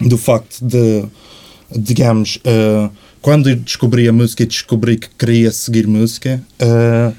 [0.00, 1.04] do facto de
[1.70, 7.12] digamos eh, quando eu descobri a música e descobri que queria seguir música eh,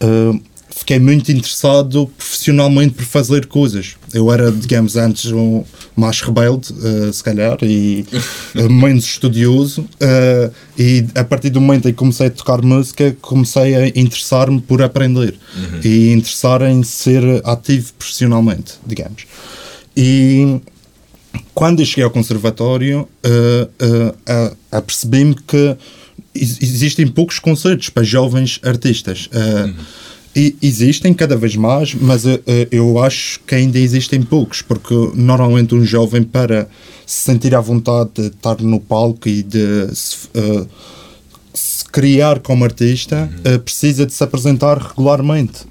[0.00, 0.40] eh,
[0.80, 3.96] fiquei muito interessado profissionalmente por fazer coisas.
[4.14, 5.62] Eu era digamos antes um
[5.94, 8.06] mais rebelde eh, se calhar e
[8.54, 13.74] menos estudioso eh, e a partir do momento em que comecei a tocar música comecei
[13.74, 15.34] a interessar-me por aprender
[15.84, 19.26] e interessar em ser ativo profissionalmente digamos.
[19.96, 20.60] E
[21.60, 25.76] quando eu cheguei ao conservatório, uh, uh, uh, apercebi-me que
[26.34, 29.26] ex- existem poucos concertos para jovens artistas.
[29.26, 29.74] Uh,
[30.34, 35.74] e existem cada vez mais, mas uh, eu acho que ainda existem poucos, porque normalmente
[35.74, 36.66] um jovem, para
[37.04, 40.66] se sentir à vontade de estar no palco e de se, uh,
[41.52, 45.66] se criar como artista, uh, precisa de se apresentar regularmente.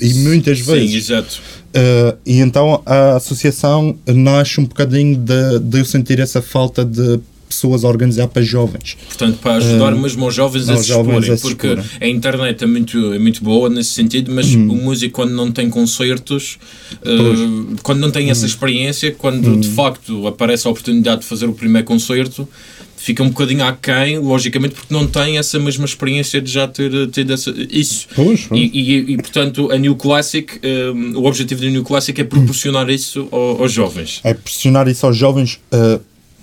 [0.00, 0.90] E muitas vezes.
[0.90, 1.40] Sim, exato.
[1.68, 7.20] Uh, e então a associação nasce um bocadinho de, de eu sentir essa falta de
[7.48, 8.96] pessoas a organizar para jovens.
[9.06, 11.90] Portanto, para ajudar mesmo aos jovens a aos se jovens exporem, a se porque exporem.
[12.00, 15.70] a internet é muito, é muito boa nesse sentido, mas o músico, quando não tem
[15.70, 16.58] concertos,
[17.02, 21.52] eh, quando não tem essa experiência, quando de facto aparece a oportunidade de fazer o
[21.52, 22.48] primeiro concerto,
[22.96, 27.32] fica um bocadinho aquém, logicamente, porque não tem essa mesma experiência de já ter tido
[27.32, 28.08] essa, isso.
[28.14, 28.60] Pois, pois.
[28.60, 32.88] E, e- e, portanto, a New Classic, eh, o objetivo da New Classic é proporcionar
[32.90, 34.20] isso ao- aos jovens.
[34.24, 35.60] É pressionar isso aos jovens.
[35.72, 36.00] uh,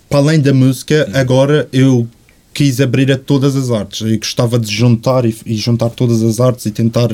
[0.09, 2.07] para além da música, agora eu
[2.53, 6.39] quis abrir a todas as artes e gostava de juntar e, e juntar todas as
[6.39, 7.09] artes e tentar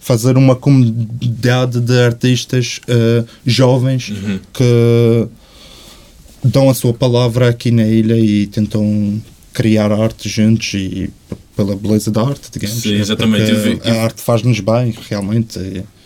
[0.00, 4.12] fazer uma comunidade de artistas uh, jovens
[4.52, 5.28] que
[6.42, 9.20] dão a sua palavra aqui na ilha e tentam
[9.52, 11.10] criar arte juntos e
[11.56, 12.80] pela beleza da arte, digamos.
[12.82, 13.50] Sim, exatamente.
[13.52, 15.58] Porque Eu vi- a arte faz-nos bem, realmente.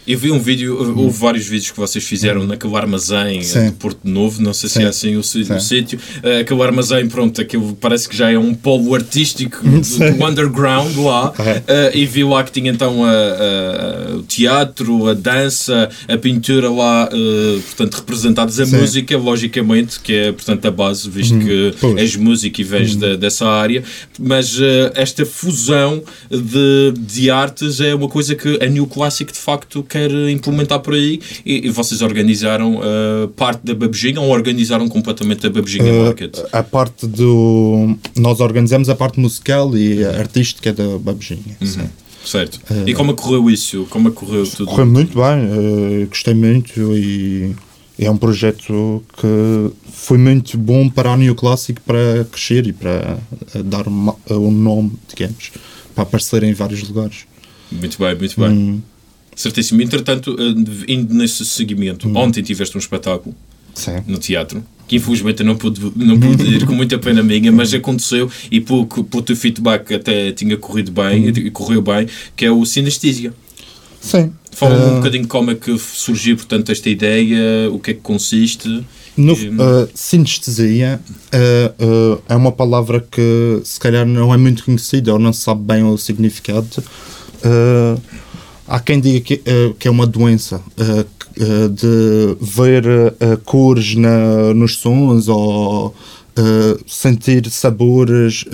[0.06, 3.42] Eu vi um vídeo, houve vários vídeos que vocês fizeram naquele armazém Uhum.
[3.42, 3.66] Sim.
[3.66, 4.84] de Porto Novo, não sei se Sim.
[4.84, 5.22] é assim o, o
[5.60, 5.98] sítio.
[6.22, 10.94] Eh, aquele armazém, pronto, aquilo parece que já é um polo artístico do, do underground
[10.98, 11.32] lá.
[11.44, 11.62] É.
[11.66, 16.70] Eh, e vi lá que tinha então a- a- o teatro, a dança, a pintura
[16.70, 18.76] lá, eh, portanto, representados a Sim.
[18.76, 21.72] música, logicamente, que é, portanto, a base, visto que Uhum.
[21.80, 21.92] Pois.
[21.94, 21.98] Uhum.
[21.98, 23.82] és músico e vens da- dessa área.
[24.18, 24.58] Mas
[24.94, 30.10] esta fusão de, de artes é uma coisa que a New Classic de facto quer
[30.28, 35.50] implementar por aí e, e vocês organizaram eh, parte da Babujinha ou organizaram completamente a
[35.50, 36.38] Babujinha Uh, Market?
[36.52, 37.96] a parte do.
[38.16, 41.56] Nós organizamos a parte musical e artística da Babujinha.
[41.60, 41.66] Uhum.
[41.66, 41.88] sim.
[42.24, 42.58] Certo.
[42.86, 43.86] E como é que correu isso?
[43.90, 44.70] Como é que correu tudo?
[44.70, 47.54] Correu muito bem, uh, gostei muito e
[47.98, 53.18] é um projeto que foi muito bom para a New Classic para crescer e para
[53.54, 55.52] uh, dar uh, um nome, digamos,
[55.94, 57.26] para aparecer em vários lugares.
[57.70, 58.50] Muito bem, muito bem.
[58.50, 58.82] Hum.
[59.36, 59.82] Certíssimo.
[59.82, 62.16] Entretanto, eh, indo nesse seguimento, Hum.
[62.16, 63.34] ontem tiveste um espetáculo
[63.74, 64.02] Sim.
[64.06, 68.30] no teatro, que infelizmente não pude, não pude ir com muita pena minha, mas aconteceu
[68.50, 72.64] e pelo, pelo teu feedback até tinha corrido bem, e correu bem, que é o
[72.64, 73.32] Sinestésia.
[74.00, 74.32] Sim.
[74.52, 78.00] Fala-me um Uh, bocadinho como é que surgiu, portanto, esta ideia, o que é que
[78.00, 78.84] consiste.
[79.16, 81.00] No, E- uh, sinestesia
[81.32, 81.84] uh,
[82.16, 85.62] uh, é uma palavra que se calhar não é muito conhecida ou não se sabe
[85.64, 86.68] bem o significado.
[88.66, 92.84] Há quem diga que, uh, que é uma doença uh, uh, de ver
[93.44, 95.94] cores na, nos sons ou
[96.84, 98.44] sentir sabores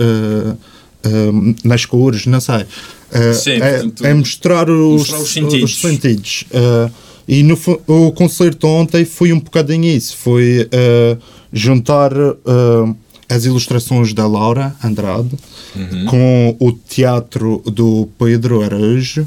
[1.65, 2.67] nas cores, não sei.
[3.33, 5.71] Sim, é, portanto, é mostrar os, mostrar os sentidos.
[5.71, 6.45] os sentidos.
[7.27, 10.15] E no, o concerto ontem foi um bocadinho isso.
[10.19, 10.69] Foi
[11.51, 12.13] juntar
[13.31, 15.39] as ilustrações da Laura Andrade
[15.75, 16.05] Uhum.
[16.07, 19.27] com o teatro do Pedro Araújo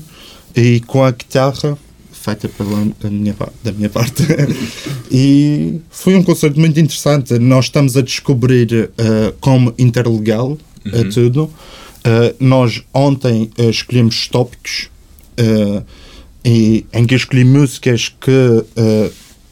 [0.55, 1.77] e com a guitarra
[2.23, 2.77] feita pela
[3.11, 4.23] minha, da minha parte.
[5.11, 7.37] e foi um concerto muito interessante.
[7.37, 11.43] Nós estamos a descobrir uh, como interlegal uh, tudo.
[11.43, 14.89] Uh, nós ontem uh, escolhemos os tópicos
[16.45, 18.63] e, em que eu escolhi músicas que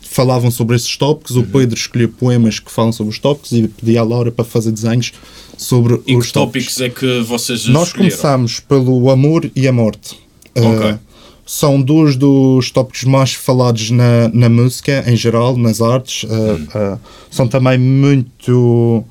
[0.02, 1.36] falavam sobre esses tópicos.
[1.36, 4.72] O Pedro escolheu poemas que falam sobre os tópicos e pedi à Laura para fazer
[4.72, 5.12] desenhos
[5.58, 8.12] sobre E os que tópicos é que vocês nós escolheram?
[8.12, 10.18] começamos pelo amor e a morte.
[10.56, 10.92] Ok.
[10.92, 11.00] Uh,
[11.46, 16.24] são dois dos tópicos mais falados na, na música, em geral, nas artes.
[16.24, 19.04] Uh, uh, são também muito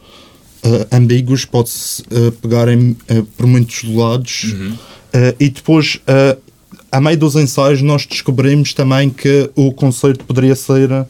[0.93, 2.03] ambíguos, pode-se
[2.43, 2.95] pegar em,
[3.37, 4.55] por muitos lados.
[4.55, 6.01] Uh, e depois,
[6.93, 11.07] a meio dos ensaios, nós descobrimos também que o concerto poderia ser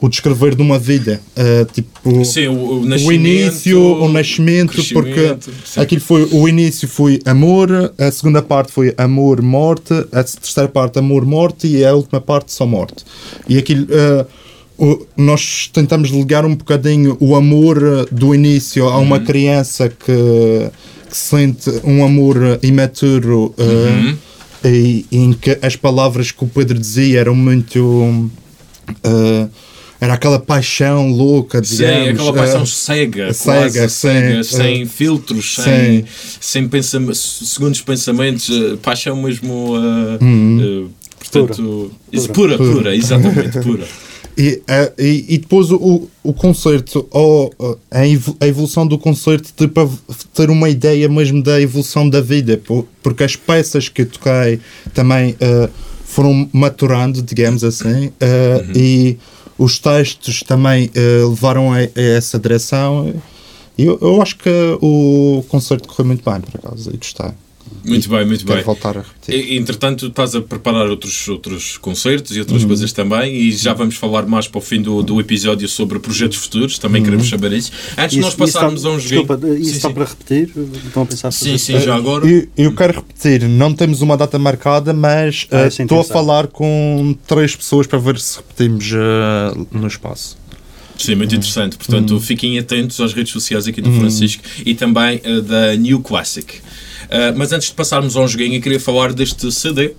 [0.00, 1.20] o descrever de uma vida.
[1.36, 5.80] Uh, tipo, Sim, o, o o início, o nascimento, porque sim.
[5.80, 10.98] aquilo foi o início foi amor, a segunda parte foi amor, morte, a terceira parte
[10.98, 13.04] amor, morte e a última parte só morte.
[13.46, 14.24] E aquilo eh,
[14.78, 19.02] o- nós tentamos ligar um bocadinho o amor do início a Uhum.
[19.02, 20.70] uma criança que,
[21.10, 24.16] que sente um amor imaturo eh, Uhum.
[24.64, 28.30] e, em que as palavras que o Pedro dizia eram muito
[29.04, 29.46] eh,
[30.00, 32.08] era aquela paixão louca, Sim, digamos.
[32.08, 35.62] aquela paixão eh, cega, cega, sim, eh, sem filtros, sim.
[35.62, 36.04] sem,
[36.40, 40.88] sem pensam, segundo os pensamentos, eh, paixão mesmo, eh, Uhum.
[40.88, 42.56] eh, portanto, isso, Pura.
[42.56, 43.84] pura, pura, exatamente, pura.
[44.38, 44.62] E,
[44.98, 47.52] e, e depois o, o concerto, ou
[47.90, 49.88] a evo- a evolução do concerto, tipo, a
[50.34, 54.60] ter uma ideia mesmo da evolução da vida, po- porque as peças que eu toquei
[54.94, 55.68] também eh,
[56.06, 59.16] foram maturando, digamos assim, eh, e
[59.60, 63.14] os textos também eh, levaram a, a essa direção.
[63.78, 67.30] Eu, eu acho que o concerto correu muito bem, por acaso, e gostei.
[67.84, 68.62] Muito bem, muito bem.
[68.62, 69.34] voltar a repetir.
[69.52, 72.40] E, entretanto, estás a preparar outros, outros concertos e Uhum.
[72.40, 75.98] outras coisas também, e já vamos falar mais para o fim do, do episódio sobre
[75.98, 77.30] projetos futuros, também queremos Uhum.
[77.30, 77.72] saber isso.
[77.96, 79.26] Antes de nós passarmos está- a um joguinho.
[79.26, 79.94] Desculpa, isso Sim, está sim.
[79.94, 80.50] para repetir?
[80.86, 82.26] Estão a pensar Sim, sim, já agora.
[82.28, 85.84] Eu, eu quero repetir, não temos uma data marcada, mas Ah, eh, é estou a
[85.84, 86.12] interessante.
[86.12, 90.38] falar com três pessoas para ver se repetimos eh, no espaço.
[90.98, 91.78] Sim, muito interessante.
[91.78, 94.00] Portanto, fiquem atentos às redes sociais aqui do Hum.
[94.00, 96.46] Francisco e também eh, da New Classic.
[97.10, 99.94] Eh, mas antes de passarmos a um joguinho, eu queria falar deste CD.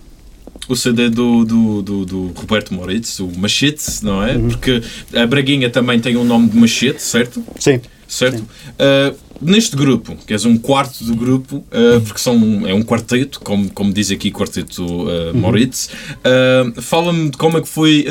[0.68, 4.38] O CD do, do, do, do Roberto Moritz, o Machete, não é?
[4.38, 4.82] Porque
[5.14, 7.44] a Braguinha também tem o nome de Machete, certo?
[7.60, 7.82] Sim.
[8.08, 8.42] certo?
[8.42, 13.40] Uh, neste grupo, que és um quarto do grupo, uh, porque são, é um quarteto,
[13.42, 18.06] como, como diz aqui quarteto uh, Moritz, uh, fala-me de como é que foi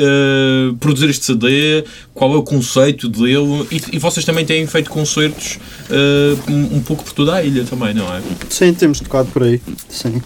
[0.79, 5.59] produzir este CD, qual é o conceito dele, e, e vocês também têm feito concertos
[6.49, 8.21] um, um pouco por toda a ilha também, não é?
[8.49, 9.61] Sim, temos tocado por aí.
[9.89, 10.21] Sim.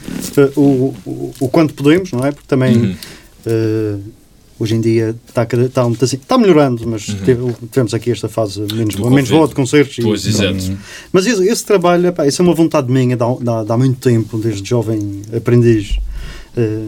[0.56, 2.32] O, o, o quanto podemos, não é?
[2.32, 2.96] Porque também Uhum.
[4.60, 8.28] Eh, hoje em dia está, está, um bocadinho- está melhorando, mas teve- tivemos aqui esta
[8.30, 9.98] fase menos, boa, menos boa de concertos.
[9.98, 10.56] e Pois, pronto.
[10.58, 10.78] exato.
[11.12, 14.68] Mas esse, esse trabalho, epá, isso é uma vontade minha de há, muito tempo, desde
[14.68, 15.98] jovem aprendiz.
[16.58, 16.88] Eh,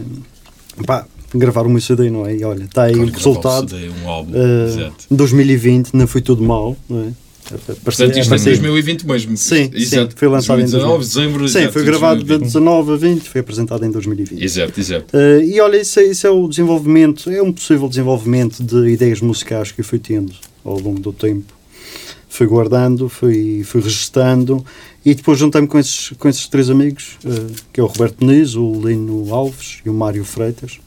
[0.86, 2.36] pá, gravar uma CD, não é?
[2.36, 3.68] E olha, está aí Claro o resultado.
[3.70, 5.04] CD, um álbum, Eh, exato.
[5.10, 7.12] 2020 não foi tudo mal, não é?
[7.48, 9.36] Portanto, isto é em apareceu- 2020 mesmo.
[9.36, 10.12] Sim, exato.
[10.12, 11.08] sim, foi lançado em 2019, 2020.
[11.08, 11.48] dezembro.
[11.48, 12.52] Sim, exato, foi gravado de 2020.
[12.52, 14.42] 19 a 20, foi apresentado em 2020.
[14.44, 15.16] Exato, exato.
[15.16, 19.20] Eh, e olha, isso é, isso é o desenvolvimento, é um possível desenvolvimento de ideias
[19.20, 20.32] musicais que eu fui tendo
[20.64, 21.52] ao longo do tempo.
[22.28, 24.64] Fui guardando, fui, fui registando
[25.04, 27.30] e depois juntei-me com esses, com esses três amigos, eh,
[27.72, 30.78] que é o Roberto Muniz, o Lino Alves e o Mário Freitas.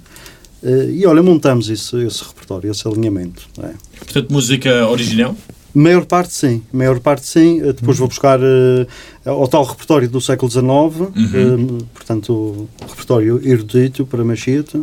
[0.64, 3.48] Eh, e olha, montamos esse, esse repertório, esse alinhamento.
[3.64, 3.72] é?
[3.98, 5.36] Portanto, música original?
[5.74, 7.62] Maior parte sim, maior parte sim.
[7.62, 8.40] Eh, Depois vou buscar
[9.26, 10.66] ao tal repertório do século XIX,
[11.34, 14.82] eh, portanto, o repertório erudito para machete.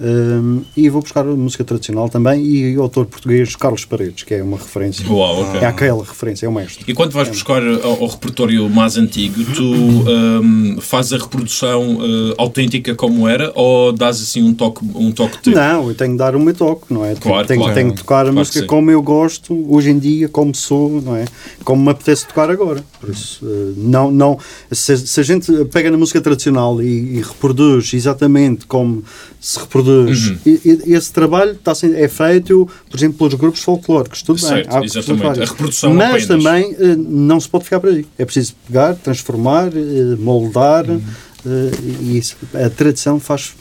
[0.00, 4.42] Eh, e vou buscar música tradicional também e o autor português Carlos Paredes, que é
[4.42, 5.06] uma referência.
[5.10, 5.60] Uau, ok.
[5.60, 6.84] É aquela referência, é o mestre.
[6.88, 12.34] E quando vais buscar ao, ao repertório mais antigo, tu hum, fazes a reprodução uh,
[12.38, 15.52] autêntica como era ou dás assim um toque, um toque teu?
[15.54, 17.14] Não, eu tenho de dar o meu toque, não é?
[17.14, 17.74] Tenho- Claro, tenho, claro.
[17.74, 21.14] tenho de tocar a Claro música como eu gosto, hoje em dia, como sou, não
[21.14, 21.24] é?
[21.64, 22.82] Como me apetece tocar agora.
[23.00, 24.38] Por isso, eh, não, não,
[24.72, 29.04] se, se a gente pega na música tradicional e, e reproduz exatamente como
[29.40, 30.38] se reproduz, Uhum.
[30.46, 34.70] e, e- esse trabalho está sendo, é feito, por exemplo, pelos grupos folclóricos, tudo Certo,
[34.74, 34.84] bem.
[34.84, 35.40] exatamente.
[35.42, 36.26] A reprodução Mas apenas.
[36.26, 38.06] também eh, não se pode ficar por aí.
[38.18, 41.00] É preciso pegar, transformar, eh, moldar, Uhum.
[41.46, 43.54] eh, e isso, a tradição faz.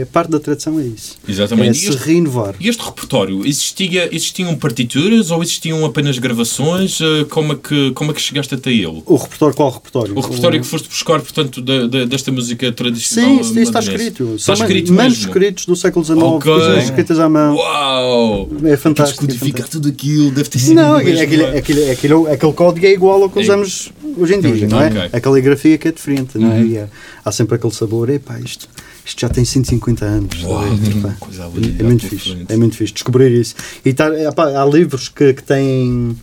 [0.00, 1.16] É parte da tradição, é isso.
[1.28, 1.68] Exatamente.
[1.68, 2.54] É E se este, renovar.
[2.60, 7.00] e este repertório, existia, existiam partituras ou existiam apenas gravações?
[7.00, 9.02] Uh, como, é que, como é que chegaste até ele?
[9.04, 10.16] O repertório, qual repertório?
[10.16, 13.30] O repertório que foste buscar, portanto, da- da- desta música tradicional?
[13.34, 14.34] Sim, isso, isso está escrito.
[14.36, 15.18] Está São escrito man- mesmo?
[15.22, 16.52] manuscritos do século XIX, Ok.
[16.52, 17.56] coisas escritas à mão.
[17.56, 18.48] Uau!
[18.64, 19.24] É fantástico.
[19.24, 19.70] é Descodificar fantástico.
[19.70, 21.58] tudo aquilo, deve ter sido Não, mesmo, aquele, aquele, não é?
[21.58, 23.42] aquele, aquele, aquele código é igual ao que É.
[23.42, 24.86] usamos hoje em dia, não é?
[24.88, 24.98] Ok.
[25.00, 25.08] Uhum.
[25.12, 26.62] A caligrafia que é diferente, não é?
[26.62, 26.88] E há,
[27.24, 28.68] há sempre aquele sabor, epá, isto,
[29.06, 30.42] isto já tem 150 anos.
[30.42, 30.64] Uau?
[30.98, 33.54] Epá, coisa ali, é muito fixe, é muito fixe descobrir isso.
[33.84, 36.16] E tá, epá, há livros que, que têm,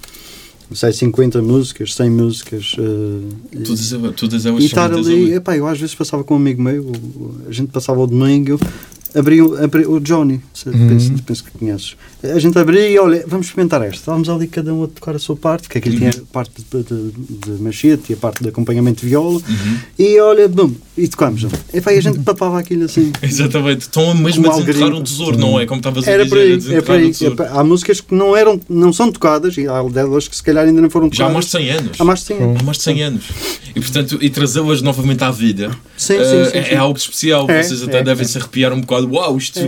[0.70, 2.76] não sei, 50 músicas, 100 músicas.
[2.78, 6.38] eh, Todas, todas elas e são estar ali, epá, eu às vezes passava com um
[6.38, 6.92] amigo meu,
[7.48, 8.60] a gente passava o domingo,
[9.16, 11.96] abria, o- abria o Johnny, se- penso, penso que conheces.
[12.24, 13.98] A gente abria e olha, vamos experimentar esta.
[13.98, 16.84] Estávamos ali cada um a tocar a sua parte, que aquilo tinha a parte de,
[16.84, 17.12] de,
[17.56, 19.40] de machete e a parte de acompanhamento de viola,
[20.00, 21.46] e olha, bum, e tocámos.
[21.74, 23.12] Epá, e a gente papava aquilo assim.
[23.22, 25.66] Exatamente, estão mesmo Como a desenterrar um tesouro, não é?
[25.66, 26.30] Como estavas a Era dizer,
[26.84, 27.12] por a aí, é um aí.
[27.12, 27.34] tesouro.
[27.34, 30.66] Epá, Há músicas que não, eram, não são tocadas, e há delas que se calhar
[30.66, 31.34] ainda não foram Já há tocadas.
[31.34, 32.02] mais de 100 anos.
[32.02, 32.58] Há mais de 100 anos.
[32.60, 33.24] Há mais de 100 anos.
[33.76, 36.70] E, portanto, e trazê-las novamente à vida Sim, eh, sim, sim, é, sim.
[36.72, 37.50] é algo especial.
[37.50, 38.28] É, Vocês até é, devem é.
[38.28, 39.10] se arrepiar um bocado.
[39.12, 39.60] Uau, isto.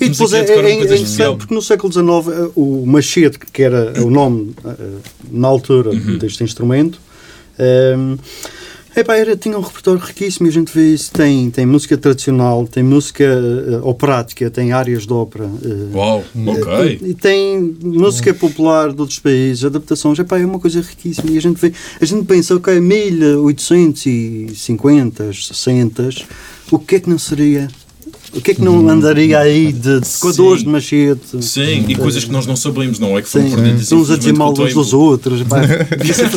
[0.00, 0.82] E depois é, é, é especial.
[0.82, 4.70] interessante porque no século XIX eh, o machete, que era o nome eh,
[5.30, 6.18] na altura Uhum.
[6.18, 6.98] deste instrumento,
[7.58, 7.96] eh,
[8.96, 11.10] epá, era, tinha um repertório riquíssimo e a gente vê isso.
[11.12, 15.48] Tem, tem música tradicional, tem música eh, operática, tem áreas de ópera.
[15.64, 16.98] eh, Uau, ok.
[17.02, 21.30] e, e tem música popular de outros países, adaptações, epá, é uma coisa riquíssima.
[21.30, 26.08] E a gente vê, a gente pensa, ok, 1850, 60,
[26.70, 27.68] o que é que não seria?
[28.34, 30.66] O que é que não andaria aí de tocadores Sim.
[30.66, 31.42] de machete?
[31.44, 33.22] Sim, e coisas que nós não sabemos, não é?
[33.22, 33.92] Que foram perdidas.
[33.92, 35.40] uns a o uns dos outros.
[35.40, 35.60] epá,
[35.96, 36.28] devia, ser,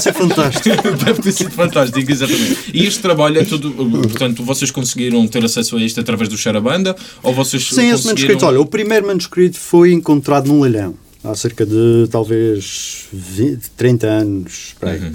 [0.00, 0.76] ser fantástico.
[1.04, 2.70] Deve ter sido fantástico, exatamente.
[2.72, 3.70] E este trabalho é tudo.
[3.72, 6.96] Portanto, vocês conseguiram ter acesso a isto através do Charabanda?
[7.22, 8.08] Ou vocês Sim, esse conseguiram...
[8.08, 14.06] manuscrito, olha, o primeiro manuscrito foi encontrado num leilão, há cerca de talvez 20, 30
[14.06, 14.74] anos.
[14.82, 14.98] aí.
[14.98, 15.12] Uhum.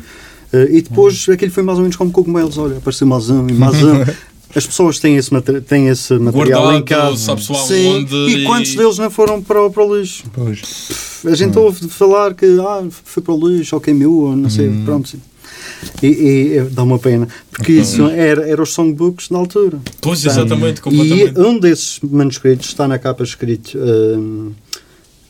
[0.52, 3.54] Eh, e depois aquilo foi mais ou menos como cogumelos, olha, apareceu mais um e
[3.54, 4.04] mais um.
[4.56, 5.30] As pessoas têm esse,
[5.68, 7.38] têm esse material Guardado, em casa.
[7.38, 10.24] Sim, E e- quantos deles não foram para, o- para o lixo?
[10.34, 11.22] Pois.
[11.26, 14.70] A gente ouve falar que ah, foi para o lixo, ou queimou, ou não sei,
[14.84, 15.08] pronto.
[15.10, 15.22] sim.
[16.02, 19.80] E, e, dá uma pena, porque isso era, era os songbooks na altura.
[20.02, 20.30] Pois, Tá.
[20.32, 21.40] exatamente, E completamente.
[21.40, 24.52] um desses manuscritos está na capa escrito um,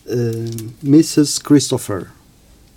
[0.08, 0.44] um,
[0.82, 1.40] Mrs.
[1.40, 2.06] Christopher.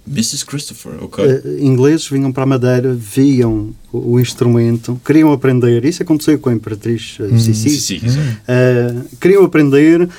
[0.07, 0.45] Mrs.
[0.45, 1.25] Christopher, ok.
[1.25, 5.85] Uh, ingleses vinham para a Madeira, viam o, o instrumento, queriam aprender.
[5.85, 8.01] Isso aconteceu com a Imperatriz uh, Sissi.
[8.03, 8.27] Exato.
[8.27, 10.09] Uh, queriam aprender,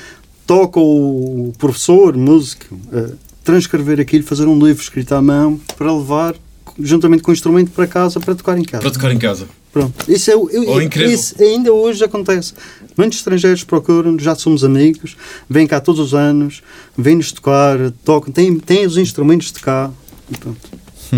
[0.47, 6.35] toca o professor, músico, uh, transcrever aquilo, fazer um livro escrito à mão para levar
[6.79, 8.81] juntamente com o instrumento para casa para tocar em casa.
[8.81, 9.47] Para tocar em casa.
[9.75, 10.09] Pronto.
[10.09, 11.13] Isso, é, o- eu, Oh, incrível.
[11.13, 12.53] isso ainda hoje acontece.
[12.97, 15.17] Muitos estrangeiros procuram, já somos amigos,
[15.49, 16.63] vêm cá todos os anos,
[16.97, 19.91] vêm-nos tocar, tocam, têm, têm os instrumentos de cá.
[20.31, 20.57] E pronto.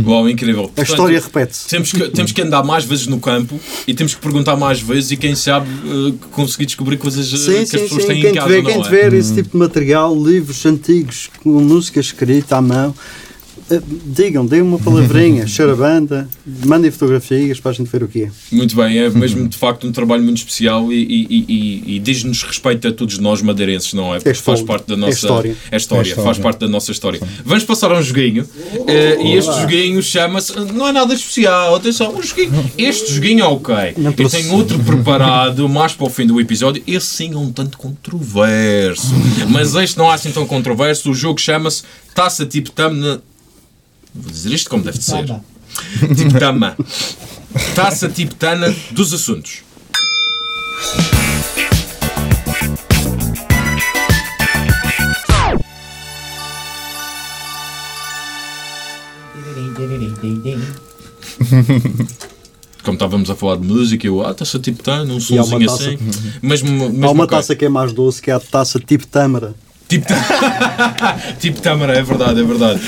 [0.07, 0.63] Uau, incrível.
[0.63, 1.67] A Portanto, história repete-se.
[1.69, 5.11] Temos que, temos que andar mais vezes no campo e temos que perguntar mais vezes
[5.11, 8.07] e quem sabe eh, conseguir descobrir coisas eh, Sim, que as sim, pessoas sim.
[8.07, 8.83] têm Quem em casa, tiver, não quem é?
[8.83, 12.93] tiver esse tipo de material, livros antigos com música escrita à mão,
[14.05, 16.27] digam, deem uma palavrinha, charabanda,
[16.65, 18.31] mandem fotografias para a gente ver o que é.
[18.51, 22.43] Muito bem, é mesmo de facto um trabalho muito especial e, e, e- e- diz-nos
[22.43, 24.19] respeito a todos nós madeirenses, não é?
[24.19, 24.65] Porque faz história.
[24.65, 25.49] parte da É nossa história.
[25.71, 26.23] é história, É história.
[26.23, 27.19] faz parte da nossa história.
[27.43, 28.47] Vamos passar a um joguinho
[28.87, 30.53] eh, e este joguinho chama-se.
[30.73, 32.71] Não é nada especial, atenção, um joguinho.
[32.77, 33.75] Este joguinho é ok.
[33.97, 36.81] Não Eu tenho outro preparado mais para o fim do episódio.
[36.87, 39.13] Esse sim é um tanto controverso.
[39.49, 41.09] Mas este não é assim tão controverso.
[41.11, 43.21] O jogo chama-se Taça Tipo Tamna.
[44.17, 45.25] Vou dizer isto como deve de ser.
[46.15, 46.75] Tipo Tama.
[47.75, 49.61] Taça Tipo Tana dos assuntos.
[62.83, 65.45] Como estávamos a falar de música, eu, ah, taça tipo Tana, um E há uma
[65.59, 65.97] somzinho taça- assim.
[66.41, 69.53] Mesmo, mesmo Há uma taça que é mais doce, que é a taça tipo tâmara.
[69.87, 70.05] Tipo,
[71.39, 72.81] tipo Tâmara, é verdade, é verdade.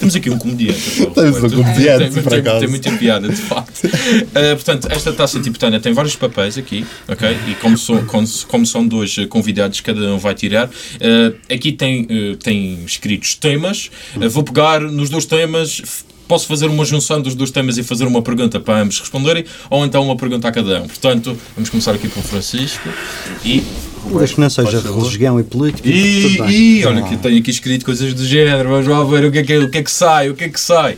[0.00, 1.06] Temos aqui um comediante.
[1.14, 2.60] Temos um comediante, tem, por tem, acaso.
[2.60, 3.84] tem muita piada, de facto.
[3.84, 7.36] Uh, portanto, esta taça Tânia tem vários papéis aqui, ok?
[7.48, 10.66] E como, como, como são dois uh, convidados, cada um vai tirar.
[10.68, 13.90] Uh, aqui tem, uh, tem escritos temas.
[14.30, 16.04] Vou pegar nos dois temas.
[16.26, 19.82] Posso fazer uma junção dos dois temas e fazer uma pergunta para ambos responderem, ou
[19.84, 20.86] então uma pergunta a cada um.
[20.86, 22.86] Portanto, vamos começar aqui com o Francisco
[23.42, 23.62] e
[24.16, 25.88] Desde que não seja religião e política.
[25.88, 29.38] e, e olha que tenho aqui escrito coisas do género, vamos lá ver o que
[29.38, 30.96] é que, o que, é que sai, o que é que sai.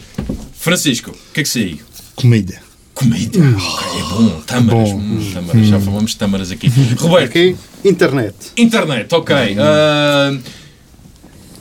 [0.54, 1.78] Francisco, o que é que saiu?
[2.14, 2.60] Comida.
[2.94, 3.38] Comida.
[3.38, 4.40] Ok, é bom.
[4.46, 4.90] Tâmaras.
[4.90, 4.96] Bom.
[4.98, 5.66] Hum, tâmaras.
[5.66, 6.68] Já falamos de tâmaras aqui.
[6.98, 8.34] Roberto, Aqui, internet.
[8.58, 9.36] internet, ok.
[9.58, 10.36] Ah,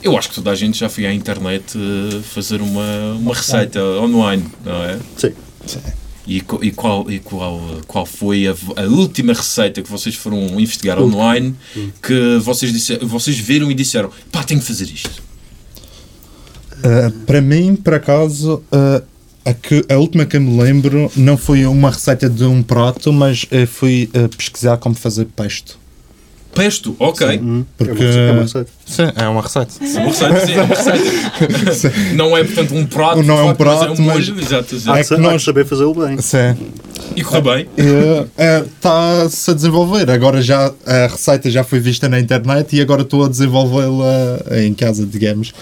[0.02, 3.80] eu acho que toda a gente já foi à internet ah, fazer uma, uma receita
[3.82, 4.98] online, não é?
[5.16, 5.32] Sim.
[6.30, 11.02] E, e qual, e qual, qual foi a, a última receita que vocês foram investigar
[11.02, 11.56] online
[12.00, 15.20] que vocês, disse, vocês viram e disseram pá, tenho que fazer isto?
[16.78, 19.04] Uh, para mim, por acaso, uh,
[19.44, 23.12] a, que, a última que eu me lembro não foi uma receita de um prato,
[23.12, 25.80] mas uh, fui pesquisar como fazer pesto.
[26.54, 27.38] Pesto, ok.
[27.42, 28.70] Hum, Porque- É uma receita.
[28.84, 29.72] Sim, é uma receita.
[29.80, 31.92] É uma receita, sim, é uma receita.
[32.14, 33.22] não é, portanto, um prato.
[33.22, 34.28] Não é um prato, mas é um mas-.
[34.28, 34.98] Exato, exato.
[35.08, 36.18] que, É que nós- que saber fazê-lo bem.
[36.20, 36.56] Sim.
[37.16, 37.68] E correu bem.
[38.76, 40.10] Está-se a desenvolver.
[40.10, 44.74] Agora já a receita já foi vista na internet e agora estou a desenvolvê-la em
[44.74, 45.52] casa, digamos.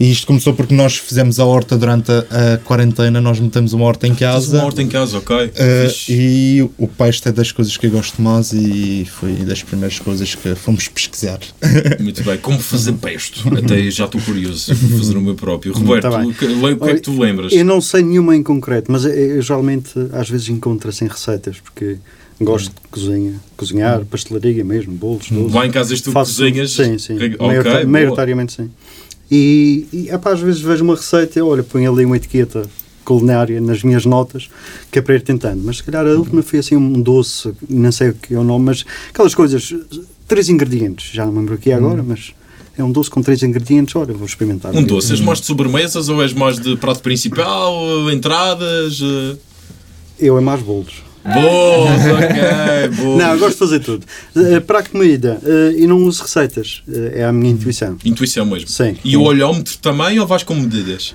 [0.00, 3.84] E isto começou porque nós fizemos a horta durante a, a quarentena, nós metemos uma
[3.84, 4.56] horta em casa.
[4.56, 5.36] uma horta em casa, ok.
[5.36, 5.50] Uh,
[6.08, 10.34] e o peixe é das coisas que eu gosto mais e foi das primeiras coisas
[10.34, 11.38] que fomos pesquisar.
[12.00, 12.38] Muito bem.
[12.38, 13.46] Como fazer pesto?
[13.54, 14.74] Até já estou curioso.
[14.74, 15.74] Vou fazer o meu próprio.
[15.74, 17.52] Roberto, Tá o que, o que é que tu lembras?
[17.52, 21.58] Eu não sei nenhuma em concreto, mas eu, eu geralmente às vezes encontro assim receitas,
[21.60, 21.98] porque
[22.40, 25.52] gosto de cozinha, cozinhar, pastelaria mesmo, bolos, doces.
[25.52, 26.70] Lá em casa tu Faço- cozinhas?
[26.72, 27.16] Sim, sim.
[27.16, 27.84] Ok, Maiorita- boa.
[27.86, 28.70] maioritariamente sim.
[29.30, 32.68] E, e epá, às vezes vejo uma receita e olha, ponho ali uma etiqueta
[33.04, 34.48] culinária nas minhas notas,
[34.90, 35.62] que é para ir tentando.
[35.64, 38.44] Mas se calhar a última foi assim um doce, não sei o que é o
[38.44, 39.74] nome, mas aquelas coisas,
[40.28, 42.32] três ingredientes, já não me lembro aqui agora, mas
[42.76, 44.74] é um doce com três ingredientes, olha, vou experimentar.
[44.74, 49.00] Um doce, és mais de sobremesas ou és mais de prato principal, entradas?
[49.02, 49.36] eh?
[50.18, 51.02] Eu é mais bolos.
[51.24, 53.18] Boas, ok, boas.
[53.18, 54.06] Não, eu gosto de fazer tudo.
[54.36, 57.96] Eh, para a comida, eh, eu não uso receitas, eh, é a minha intuição.
[58.04, 58.68] Intuição mesmo.
[58.68, 58.96] Sim.
[59.04, 61.14] E o olhómetro também ou vais com medidas?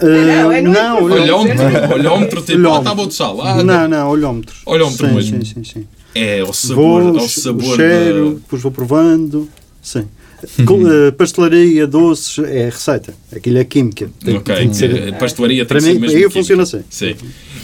[0.00, 0.72] Eh, Não, é não,
[1.02, 1.20] microfone.
[1.22, 2.78] Olhómetro, olhómetro tipo, ah, Olhómetro.
[2.80, 3.40] está bom de sal.
[3.42, 4.60] Ah, não, não, olhómetros.
[4.66, 5.44] Olhómetro sim, mesmo.
[5.44, 5.86] Sim, sim, sim.
[6.14, 9.48] É, ao sabor, Vou, ao o sabor cheiro, da- depois vou provando.
[9.82, 10.06] Sim.
[10.58, 13.12] Eh, pastelaria, doces, é receita.
[13.34, 14.08] Aquilo é química.
[14.24, 16.80] Tem, Ok, tem ser- eh, pastelaria tem Para que mim, mesmo funciona assim.
[16.88, 17.14] Sim.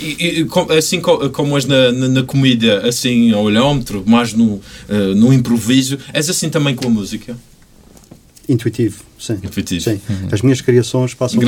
[0.01, 4.33] E, e, com- assim co- como és na, na, na comida, assim ao olhómetro, mais
[4.33, 7.37] no, eh, no improviso, és assim também com a música?
[8.49, 9.39] Intuitivo, sim.
[9.43, 9.81] Intuitivo.
[9.83, 10.01] Sim.
[10.31, 11.45] As minhas criações passam, um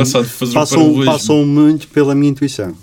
[0.55, 2.75] passam, passam muito pela minha intuição.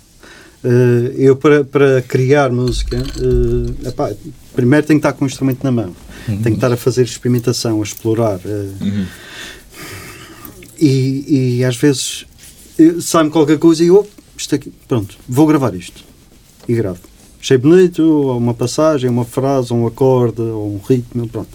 [0.64, 4.10] Eh, eu, para, para criar música, eh, epá,
[4.54, 5.94] primeiro tenho que estar com o instrumento na mão.
[6.26, 8.40] Tenho que estar a fazer experimentação, a explorar.
[8.44, 9.06] eh, Uhum.
[10.80, 12.24] e, e às vezes
[13.02, 16.02] sai-me qualquer coisa e eu, isto aqui, pronto, vou gravar isto.
[16.68, 16.98] E gravo.
[17.40, 21.50] Achei bonito, ou uma passagem, uma frase, um acorde, ou um ritmo, pronto.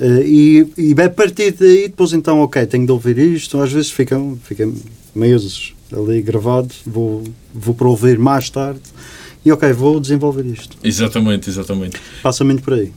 [0.00, 3.60] E, e a partir daí, depois então, ok, tenho de ouvir isto.
[3.60, 4.68] Às vezes fica, fica
[5.14, 7.24] meses ali gravado, vou,
[7.54, 8.80] vou para ouvir mais tarde
[9.44, 10.76] e ok, vou desenvolver isto.
[10.82, 12.00] Exatamente, exatamente.
[12.22, 12.92] Passa muito por aí.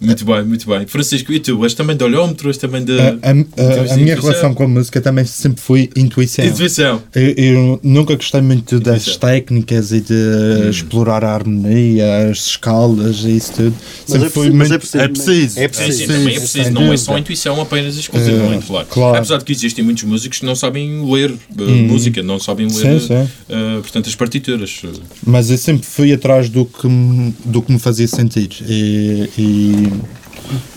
[0.00, 0.86] Muito bem, muito bem.
[0.86, 1.62] Francisco, e tu?
[1.62, 2.98] És também de olhómetro, és também de.
[2.98, 6.44] A, a- a- a minha relação com a música também sempre foi intuição.
[6.44, 7.02] Intuição.
[7.14, 9.20] Eu, eu nunca gostei muito das Intuição.
[9.20, 13.74] técnicas e de explorar a harmonia, as escalas e isso tudo.
[14.06, 14.74] Sempre é foi preciso- mas muito.
[14.74, 15.60] é preciso- É preciso.
[15.60, 15.98] é preciso.
[15.98, 16.70] sim, também é preciso.
[16.70, 19.16] Não é só a intuição apenas e exclusivamente, Eh, claro.
[19.18, 23.00] Apesar de que existem muitos músicos que não sabem ler eh, música, não sabem ler,
[23.00, 23.28] Sim, sim.
[23.50, 24.80] eh, portanto, as partituras.
[25.26, 28.48] Mas eu sempre fui atrás do que me, do que me fazia sentir.
[28.66, 29.89] E, e,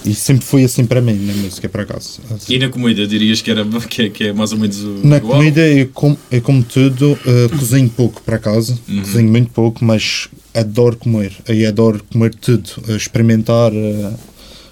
[0.06, 2.20] e sempre foi assim para mim na música, por acaso.
[2.48, 5.00] E na comida, dirias que, era, que, é, que é mais ou menos o.
[5.04, 5.38] Na igual?
[5.40, 9.02] comida, eu como, eu como tudo, eh, cozinho pouco por acaso, Uhum.
[9.02, 11.34] cozinho muito pouco, mas adoro comer.
[11.50, 13.72] E adoro comer tudo, experimentar.
[13.74, 14.12] eh,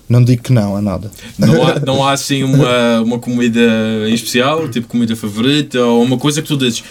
[0.10, 1.10] não digo que não a nada.
[1.40, 3.62] Não há, não há assim uma, uma comida
[4.10, 6.84] em especial, tipo comida favorita, ou uma coisa que tu dizes.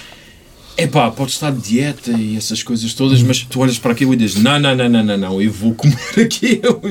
[0.77, 4.17] Epá, pode estar de dieta e essas coisas todas, mas tu olhas para aquilo e
[4.17, 6.81] dizes: Não, não, não, não, não, não, eu vou comer aquilo.
[6.81, 6.91] vou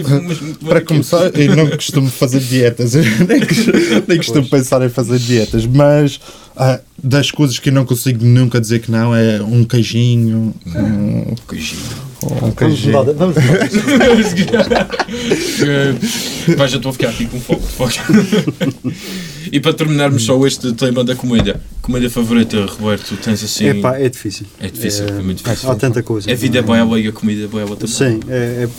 [0.69, 4.89] Para aquilo." começar, eu não costumo fazer dietas, eu nem, costumo- nem costumo pensar em
[4.89, 6.19] fazer dietas, mas
[6.55, 11.35] ah, das coisas que eu não consigo nunca dizer que não é um queijinho, um,
[11.47, 11.81] Coisinha.
[12.23, 13.13] um Vamos queijinho.
[13.15, 13.35] vamos
[16.57, 17.61] Pá, já estou a ficar aqui com fogo.
[19.51, 23.67] e para terminarmos só este tema da comida, comida favorita, Roberto, tens assim.
[23.67, 24.45] Epá, é difícil.
[24.59, 25.69] É difícil, é muito difícil.
[25.71, 26.31] Há tanta coisa.
[26.31, 27.87] A vida é bela e a comida é bela também.
[27.95, 28.69] Sim, é, é-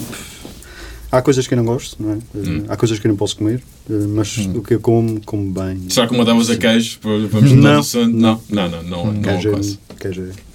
[1.11, 2.19] há coisas que eu não gosto, não é?
[2.37, 2.65] Hum.
[2.69, 5.81] Há coisas que eu não posso comer, eh, mas o que eu como, como bem.
[5.89, 6.99] Será que mandavas a queijo?
[7.03, 7.83] Vamos Não.
[7.83, 9.79] Não, não, não, não, não, Queijo, quase.
[9.99, 10.51] queijo é-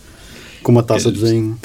[0.64, 1.60] com uma taça de vinho.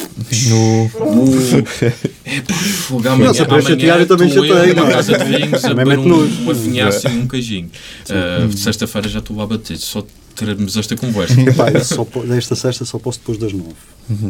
[2.86, 4.92] Fogo, amanhã, Não, é para amanhã chatear, eu também chatei, não é?
[4.92, 6.42] casa de vinhos a Também mete um, nojo.
[6.42, 7.70] uma finhaça e um queijinho.
[8.10, 10.04] Ah, Sexta-feira já estou lá batido, só
[10.34, 11.38] teremos esta conversa.
[11.40, 13.74] Epá, eu só desta sexta só posso depois das nove.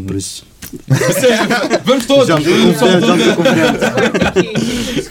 [0.07, 0.45] Por isso.
[1.85, 2.29] Vamos todos!
[2.29, 3.07] Já me todos.
[3.07, 3.79] já me confiante.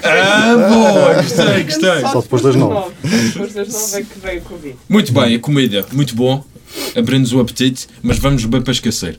[0.04, 1.14] Ah, boa!
[1.16, 2.02] Gostei, gostei.
[2.02, 2.92] Só depois das nove.
[3.04, 4.76] Depois das nove é que veio o Covid.
[4.88, 6.44] Muito bem, a comida, muito bom.
[6.96, 9.18] Abre-nos o apetite, mas vamos bem para esquecer.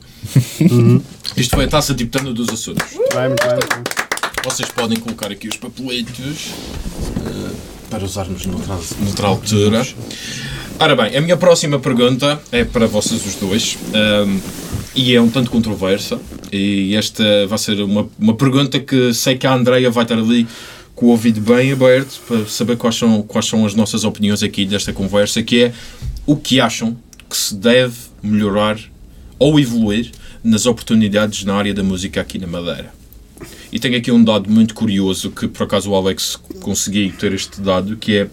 [1.35, 2.83] Isto foi a taça tibetana dos Açores.
[3.13, 4.11] Vai, muito bem, muito bem.
[4.43, 6.51] Vocês podem colocar aqui os papeletos
[7.17, 7.51] eh,
[7.89, 9.85] para usarmos noutra, noutra altura.
[10.81, 14.39] Ora bem, a minha próxima pergunta é para vocês os dois ehm,
[14.95, 16.19] e é um tanto controversa.
[16.51, 20.47] E esta vai ser uma, uma pergunta que sei que a Andreia vai estar ali
[20.95, 24.65] com o ouvido bem aberto para saber quais são, quais são as nossas opiniões aqui
[24.65, 25.73] desta conversa, que é
[26.25, 26.97] o que acham
[27.29, 28.79] que se deve melhorar
[29.37, 30.09] ou evoluir
[30.43, 32.91] nas oportunidades na área da música aqui na Madeira.
[33.71, 37.61] E tenho aqui um dado muito curioso que por acaso o Alex conseguiu ter este
[37.61, 38.27] dado, que é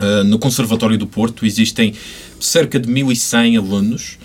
[0.00, 1.94] uh, no Conservatório do Porto existem
[2.40, 4.18] cerca de 1100 alunos,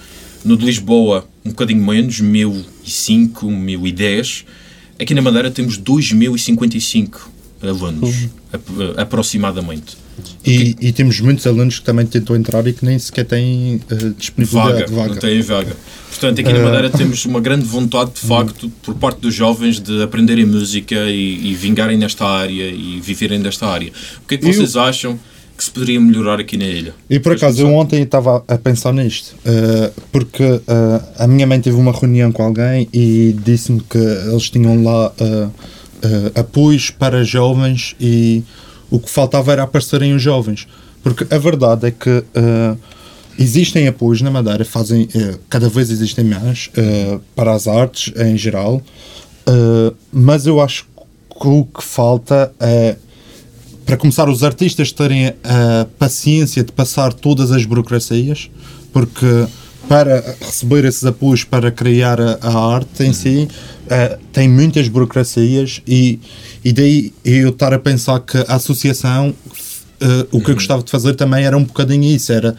[0.44, 4.46] no de Lisboa um bocadinho menos, 1005, 1010.
[5.00, 9.98] Aqui na Madeira temos 2055 alunos, ap- aproximadamente.
[10.46, 14.14] E, e temos muitos alunos que também tentam entrar e que nem sequer têm Vaga,
[14.18, 15.10] disponibilidade de vaga.
[15.10, 15.76] não têm vaga.
[16.10, 20.02] Portanto, aqui na Madeira temos uma grande vontade, de facto, por parte dos jovens de
[20.04, 23.92] aprenderem música e, e vingarem nesta área e viverem desta área.
[24.24, 25.20] O que é que Eu- vocês acham
[25.58, 26.94] que se poderia melhorar aqui na ilha?
[27.10, 31.62] E por acaso, eu ontem estava a pensar nisto, eh, porque eh, a minha mãe
[31.62, 35.48] teve uma reunião com alguém e disse-me que eles tinham lá eh,
[36.36, 38.44] apoios para jovens e
[38.92, 40.68] o que faltava era aparecerem os jovens.
[41.02, 42.24] Porque a verdade é que
[43.38, 45.08] existem apoios na Madeira, fazem,
[45.50, 46.72] cada vez existem mais
[47.36, 48.82] para as artes em geral,
[50.12, 50.86] mas eu acho
[51.40, 52.96] que o que falta é
[53.86, 58.50] para começar, os artistas terem a paciência de passar todas as burocracias,
[58.92, 59.46] porque
[59.88, 63.48] para receber esses apoios para criar a, a arte em si,
[63.88, 66.20] eh, tem muitas burocracias e,
[66.64, 69.34] e daí eu estar a pensar que a associação,
[70.02, 72.56] eh, o que eu gostava de fazer também era um bocadinho isso, era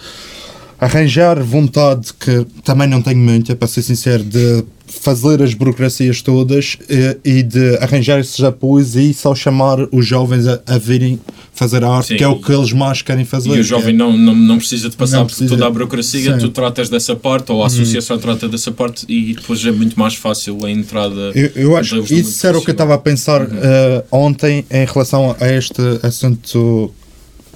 [0.78, 6.76] arranjar vontade, que também não tenho muita, para ser sincero, de fazer as burocracias todas
[6.88, 11.18] eh, e de arranjar esses apoios e só chamar os jovens a, a virem
[11.52, 12.16] fazer a arte, Sim.
[12.16, 13.48] que é o que eles mais querem fazer.
[13.48, 15.50] E o que jovem é- não, não, não precisa de passar Não por precisa.
[15.50, 16.38] toda a burocracia, Sim.
[16.38, 20.14] tu tratas dessa parte, ou a associação trata dessa parte, e depois é muito mais
[20.14, 21.32] fácil a entrada.
[21.34, 25.34] Eu, eu acho isso era o que eu estava a pensar eh, ontem em relação
[25.40, 26.92] a este assunto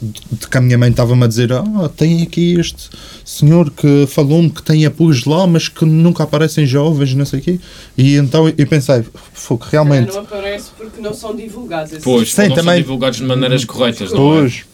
[0.03, 2.89] de que a minha mãe estava-me a dizer ah, tem aqui este
[3.25, 7.43] senhor que falou-me que tem apoios lá, mas que nunca aparecem jovens, não sei o
[7.43, 7.61] quê.
[7.99, 11.93] E então eu pensei, fogo, realmente, Não aparece porque não são divulgados.
[11.93, 14.41] esses Pois, Sim, não também- são divulgados de maneiras corretas, não é?
[14.41, 14.70] Pois.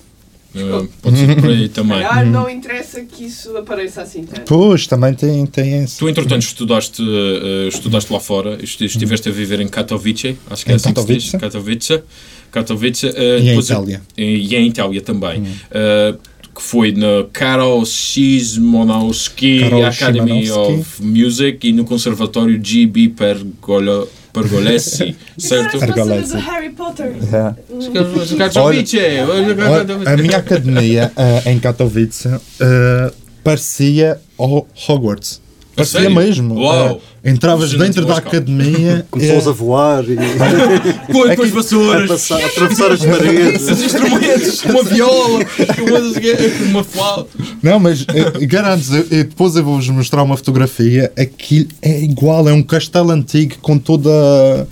[0.56, 2.02] Uh, pode ser por aí também.
[2.02, 4.42] Calhar não interessa que isso apareça assim tanto.
[4.46, 5.98] Pois, também tem, tem esse.
[5.98, 10.70] Tu, entretanto, estudaste, uh, estudaste lá fora, esti- estiveste a viver em Katowice, acho que
[10.70, 11.30] é Em assim que se diz.
[11.32, 12.02] Katowice.
[12.50, 14.02] Katowice uh, E em depois- Itália.
[14.16, 15.40] E, e em Itália também.
[15.42, 16.18] Uh,
[16.54, 24.08] que foi na Karol Szymanowski Academy of Music e no Conservatório GB Pergolo,
[24.42, 25.78] Pergolesi, certo?
[25.78, 26.36] Cena Pergolesi.
[26.36, 27.14] Harry Potter.
[27.32, 28.36] É.
[28.36, 28.98] Katowice!
[29.28, 33.12] Olha, a minha academia eh, em Katowice eh,
[33.42, 35.40] parecia ao Hogwarts.
[35.74, 36.54] Parecia mesmo.
[36.54, 36.96] Uau!
[36.96, 39.04] Eh, entravas dentro da academia.
[39.10, 40.16] Começou eh, a voar e
[41.12, 42.30] Põe É com as vassouras!
[42.30, 43.68] a atravessar as paredes.
[43.68, 47.28] Os instrumentos, uma viola, uma, uma flauta.
[47.62, 51.12] Não, mas eh, garanto eu depois eu vou-vos mostrar uma fotografia.
[51.18, 54.66] Aquilo é igual, é um castelo antigo com toda,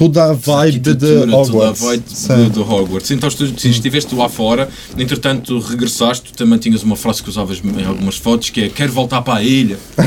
[0.00, 1.82] toda a vibe de Arquitetura, toda a Hogwarts.
[1.82, 2.36] vibe Sim.
[2.44, 3.10] do, do Hogwarts.
[3.10, 7.60] Então, tu, se estiveste lá fora, entretanto regressaste, tu também tinhas uma frase que usavas
[7.62, 9.76] em algumas fotos que é quero voltar para a ilha.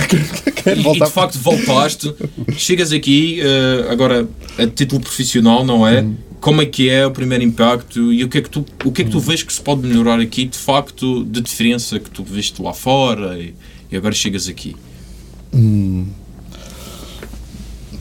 [0.63, 2.11] Quero E, e voltar de facto voltaste,
[2.57, 4.27] chegas aqui, eh, agora
[4.57, 6.05] a título profissional, não é?
[6.39, 9.01] Como é que é o primeiro impacto e o que é que tu, o que
[9.01, 12.23] é que tu vês que se pode melhorar aqui, de facto, de diferença que tu
[12.23, 13.53] viste lá fora e,
[13.91, 14.75] e agora chegas aqui?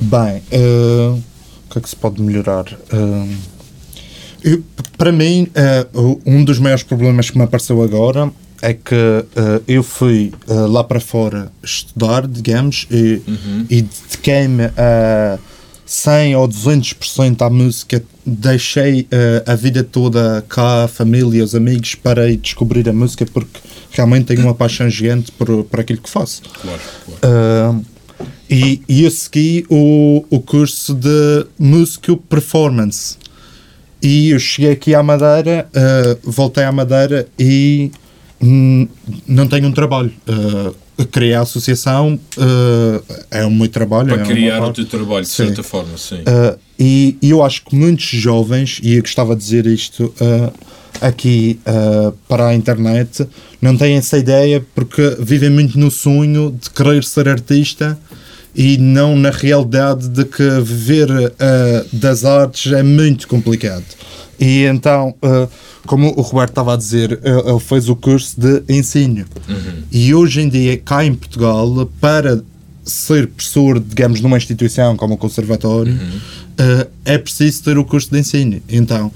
[0.01, 1.32] Bem, eh, o
[1.73, 2.67] que é que se pode melhorar?
[2.93, 3.35] Eh,
[4.45, 4.63] eu-
[4.97, 5.49] para mim,
[5.95, 10.53] o- um dos maiores problemas que me apareceu agora é que eh, eu fui eh,
[10.53, 13.21] lá para fora estudar, digamos, e,
[13.69, 15.39] e dediquei-me a
[15.85, 18.03] 100 ou 200% à música.
[18.25, 19.09] Deixei
[19.47, 23.59] a vida toda cá, a família, os amigos, para ir descobrir a música porque
[23.91, 26.41] realmente tenho uma paixão gigante por, por aquilo que faço.
[26.63, 26.81] Claro,
[27.21, 27.85] claro.
[28.53, 33.17] E, e eu segui o, o curso de Músico Performance.
[34.03, 37.91] E eu cheguei aqui à Madeira, ah, voltei à Madeira e
[38.43, 38.87] hum,
[39.27, 40.13] não tenho um trabalho.
[40.29, 40.71] Ah,
[41.11, 43.01] criei a associação, ah,
[43.31, 44.11] é um meu trabalho.
[44.11, 45.47] é Para uma criar o teu trabalho, de Sim.
[45.47, 46.17] certa forma, sim.
[46.17, 50.53] Uh, e, e eu acho que muitos jovens, e eu gostava de dizer isto uh,
[51.01, 53.27] aqui uh, para a internet,
[53.63, 57.99] não têm essa ideia porque vivem muito no sonho de querer ser artista
[58.55, 61.33] e não na realidade de que viver uh,
[61.93, 63.85] das artes é muito complicado.
[64.39, 65.49] E então, uh,
[65.87, 69.25] como o Roberto estava a dizer, ele ele fez o curso de ensino.
[69.91, 72.43] E hoje em dia, cá em Portugal, para
[72.85, 75.97] ser professor, digamos, numa instituição como o conservatório,
[76.59, 78.61] eh, é preciso ter o curso de ensino.
[78.69, 79.11] Então,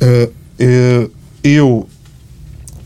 [0.00, 1.08] eh, eh,
[1.42, 1.88] eu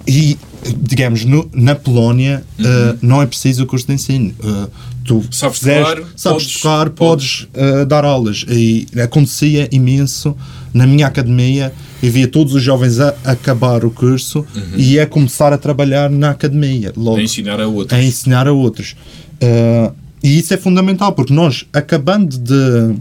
[0.07, 0.37] e
[0.77, 4.35] digamos no- na Polónia eh, não é preciso o curso de ensino.
[4.43, 4.67] Eh,
[5.05, 8.45] tu Sabes fizeres- tocar, sabes podes- tocar, podes, eh, dar aulas.
[8.49, 10.37] E acontecia imenso
[10.75, 11.73] na minha academia.
[12.03, 14.45] Eu via todos os jovens a acabar o curso
[14.77, 16.93] e a começar a trabalhar na academia.
[16.97, 17.99] Logo A ensinar a outros.
[17.99, 18.95] a ensinar a outros.
[19.43, 19.93] Uh,
[20.23, 22.95] e isso é fundamental, porque nós, acabando de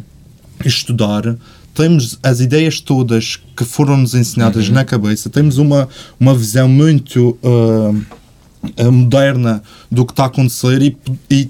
[0.66, 1.36] estudar,
[1.74, 5.88] temos as ideias todas que foram-nos ensinadas na cabeça, temos uma,
[6.20, 9.62] uma visão muito uh, moderna
[9.92, 10.98] do que está a acontecer e,
[11.30, 11.50] e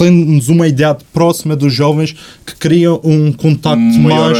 [0.00, 2.16] temos uma ideia próxima dos jovens
[2.46, 4.38] que criam um contacto Um mais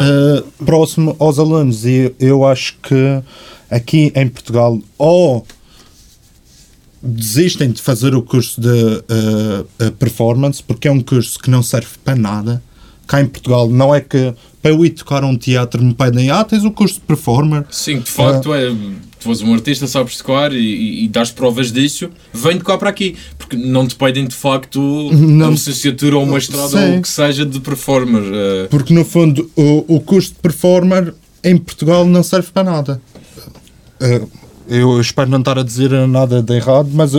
[0.00, 1.84] uh, próximo aos alunos.
[1.84, 3.22] E eu acho que
[3.70, 5.46] aqui em Portugal, ou
[7.02, 11.88] desistem de fazer o curso de uh, performance, porque é um curso que não serve
[12.02, 12.62] para nada.
[13.06, 16.42] Cá em Portugal, não é que para eu ir tocar um teatro me pedem, ah,
[16.42, 17.64] tens o curso de performer.
[17.70, 18.74] Sim, de facto, é,
[19.20, 23.16] tu és um artista, sabes tocar e, e, dás provas disso, vem tocar para aqui.
[23.38, 24.80] Porque não te pedem de facto
[25.12, 25.48] Não.
[25.48, 28.22] a licenciatura ou uma estrada ou o que seja de performer.
[28.24, 33.00] eh, Porque no fundo, o, o curso de performer em Portugal não serve para nada.
[34.00, 34.28] Uh,
[34.68, 37.12] eu espero não estar a dizer nada de errado, mas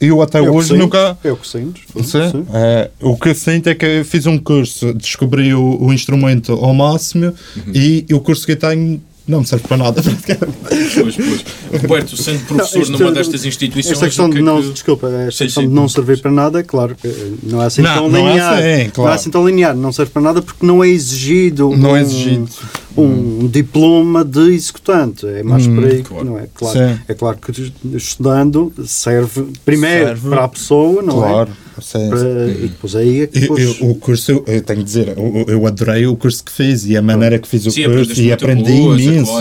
[0.00, 1.18] eu até Eu hoje sinto, nunca.
[1.22, 1.80] Eu que sinto.
[2.02, 2.30] Sim.
[2.30, 2.46] Sim.
[2.52, 6.52] É, o que eu sinto é que eu fiz um curso, descobri o, o instrumento
[6.52, 7.32] ao máximo
[7.72, 10.02] e o curso que eu tenho não me serve para nada.
[10.02, 11.44] pois, pois.
[11.82, 13.92] Roberto, sendo professor isto- numa destas instituições.
[13.94, 15.68] Esta questão que de é não, que- desculpa, esta Sim, questão sim.
[15.68, 18.54] de não servir para nada, claro, que não é assim Não, tão não é linear.
[18.58, 19.10] assim, Não claro.
[19.10, 22.02] é assim tão linear, não serve para nada porque não é exigido Não um, é
[22.02, 22.48] exigido.
[22.96, 25.26] um diploma de executante.
[25.26, 26.24] É mais por aí, que claro.
[26.24, 26.46] não é?
[26.54, 30.28] Claro, é claro que estudando serve primeiro Serve.
[30.28, 31.50] para a pessoa, não claro.
[31.50, 31.63] é?
[31.82, 32.64] Sim, Para- sim.
[32.64, 35.08] E depois aí é que Eu, depois, eu- o curso, eu, eu tenho que dizer,
[35.16, 38.20] eu, eu adorei o curso que fiz e a maneira que fiz o Sim, curso
[38.20, 39.32] e aprendi coisa, imenso.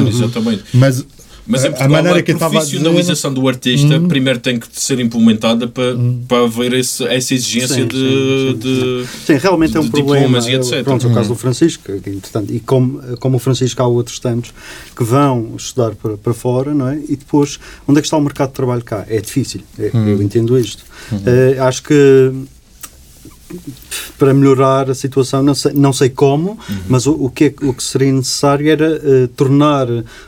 [0.73, 1.05] Mas
[1.45, 4.57] Mas em A- a Portugal, maneira a que a dizer- profissionalização do artista primeiro tem
[4.59, 5.95] que ser implementada para,
[6.27, 9.89] para haver esse- essa exigência Sim, de, sim, sim, de- Sim, realmente é um de
[9.91, 10.39] problema.
[10.39, 10.83] e etc.
[10.83, 12.53] Pronto, o caso do Francisco, que é importante.
[12.53, 14.53] E como, como o Francisco, há outros tantos
[14.95, 16.97] que vão estudar para, para fora, não é?
[17.09, 19.05] E depois, onde é que está o mercado de trabalho cá?
[19.09, 19.61] É difícil.
[19.77, 20.83] É- Eu entendo isto.
[21.25, 22.31] Eh, acho que
[24.17, 27.73] para melhorar a situação, não sei, não sei como, mas o, o, que é- o
[27.73, 29.87] que seria necessário era eh, tornar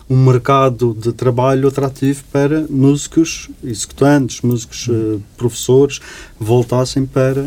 [0.10, 6.00] um mercado de trabalho atrativo para músicos executantes, músicos eh, professores,
[6.40, 7.46] voltassem para,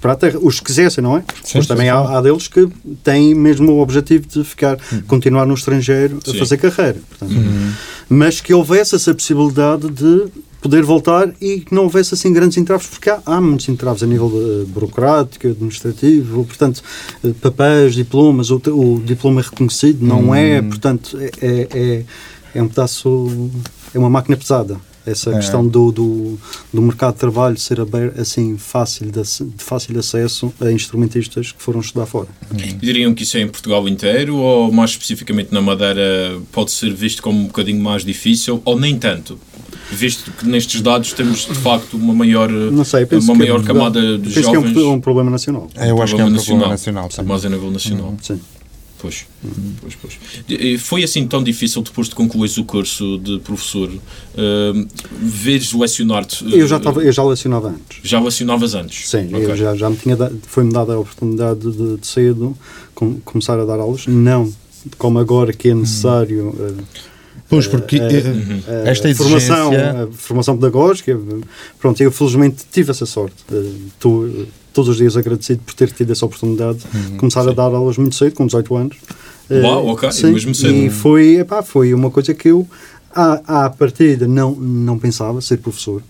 [0.00, 0.38] para a terra.
[0.42, 1.24] Os que quisessem, não é?
[1.42, 1.90] Sim, mas também sim.
[1.90, 2.68] há, há deles que
[3.02, 4.76] têm mesmo o objetivo de ficar,
[5.06, 6.38] continuar no estrangeiro a Sim.
[6.38, 6.98] fazer carreira.
[7.08, 7.34] Portanto,
[8.08, 10.26] Mas que houvesse essa possibilidade de
[10.60, 14.06] poder voltar e que não houvesse assim grandes entraves, porque há, há muitos entraves a
[14.06, 16.82] nível eh, burocrático, administrativo, portanto,
[17.24, 22.04] eh, papéis, diplomas, o, o diploma é reconhecido, não é, portanto, é, é, é,
[22.54, 23.50] é um pedaço,
[23.94, 24.76] é uma máquina pesada.
[25.06, 25.36] Essa É.
[25.36, 26.38] questão do, do,
[26.70, 31.62] do mercado de trabalho ser aberto, assim, fácil de, de fácil acesso a instrumentistas que
[31.62, 32.28] foram estudar fora.
[32.78, 37.22] Diriam que isso é em Portugal inteiro ou mais especificamente na Madeira pode ser visto
[37.22, 39.38] como um bocadinho mais difícil ou nem tanto?
[39.90, 43.60] Visto que nestes dados temos de facto uma maior, Não sei, penso uma que maior
[43.60, 44.72] é- camada de penso jovens.
[44.72, 45.68] que é um, um problema nacional.
[45.76, 47.10] Eu acho que é um problema nacional.
[47.10, 47.22] sim.
[47.22, 48.14] Mais a nível nacional.
[48.22, 48.40] Sim.
[49.00, 49.26] Pois,
[49.80, 50.18] pois, pois.
[50.48, 56.44] E Foi assim tão difícil depois de concluires o curso de professor uh, veres lecionar-te?
[56.52, 58.00] Eu já, uh, estava, eu já lecionava antes.
[58.02, 59.08] Já lecionavas antes?
[59.08, 59.44] Sim, Ok.
[59.52, 60.16] eu já, já me tinha
[60.48, 62.58] foi-me dada a oportunidade de, de cedo
[62.92, 64.52] com- começar a dar aulas, não
[64.98, 66.82] como agora que é necessário eh,
[67.48, 70.04] Pois, porque eh, eh, eh, esta formação, exigência...
[70.04, 71.18] a formação pedagógica.
[71.78, 73.36] Pronto, eu felizmente tive essa sorte.
[73.86, 74.28] Estou
[74.74, 78.14] todos os dias agradecido por ter tido essa oportunidade de começar a dar aulas muito
[78.14, 78.96] cedo, com 18 anos.
[79.50, 80.74] Uau, ok, sim, mesmo cedo.
[80.74, 82.68] E foi, epá, foi uma coisa que eu,
[83.14, 86.02] à, à partida, não, não pensava ser professor.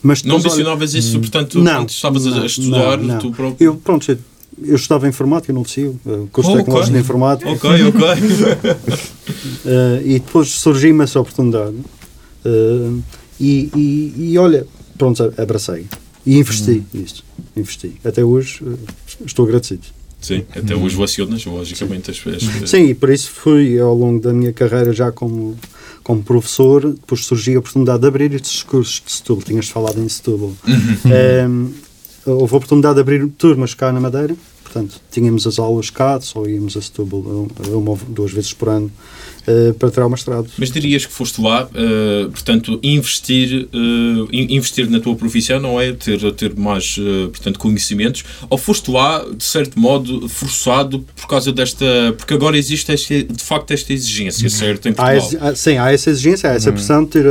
[0.00, 3.04] Mas Não depois, olha, mencionavas isso, portanto, não, quando estavas a- não, a estudar, não,
[3.04, 3.18] não.
[3.18, 3.66] tu próprio.
[3.66, 4.16] Eu, pronto,
[4.62, 8.02] eu, estudava informática no Liceu, uh, curso Oh, tecnológico de informática, Ok, ok.
[8.04, 11.76] uh, e depois surgiu-me essa oportunidade.
[12.44, 13.02] uh,
[13.38, 15.86] e, e, e olha, pronto, abracei.
[16.24, 17.22] E investi nisto.
[17.56, 17.92] Investi.
[18.04, 18.78] Até hoje uh,
[19.24, 19.82] estou agradecido.
[20.20, 22.10] Sim, até hoje lecionas, logicamente.
[22.10, 25.56] As, as, Sim, e por isso fui ao longo da minha carreira já como,
[26.02, 30.08] como professor, depois surgiu a oportunidade de abrir estes cursos de Setúbal, tinhas falado em
[30.08, 30.52] Setúbal.
[31.04, 31.68] Ehm,
[32.26, 36.44] houve a oportunidade de abrir turmas cá na Madeira, portanto, tínhamos as aulas cá, só
[36.46, 37.48] íamos a Setúbal uh,
[37.78, 38.90] uma ou duas vezes por ano
[39.46, 40.48] uh, para tirar o mestrado.
[40.58, 43.68] Mas dirias que foste lá, eh, portanto, investir,
[44.32, 45.92] in- investir na tua profissão, não é?
[45.92, 46.96] Ter, ter mais,
[47.32, 51.84] portanto, conhecimentos, ou foste lá, de certo modo, forçado por causa desta.
[52.18, 54.88] Porque agora existe, esta- de facto, esta exigência, certo?
[54.88, 55.48] Em Portugal.
[55.48, 57.24] há- sim, há essa exigência, há essa pressão de ter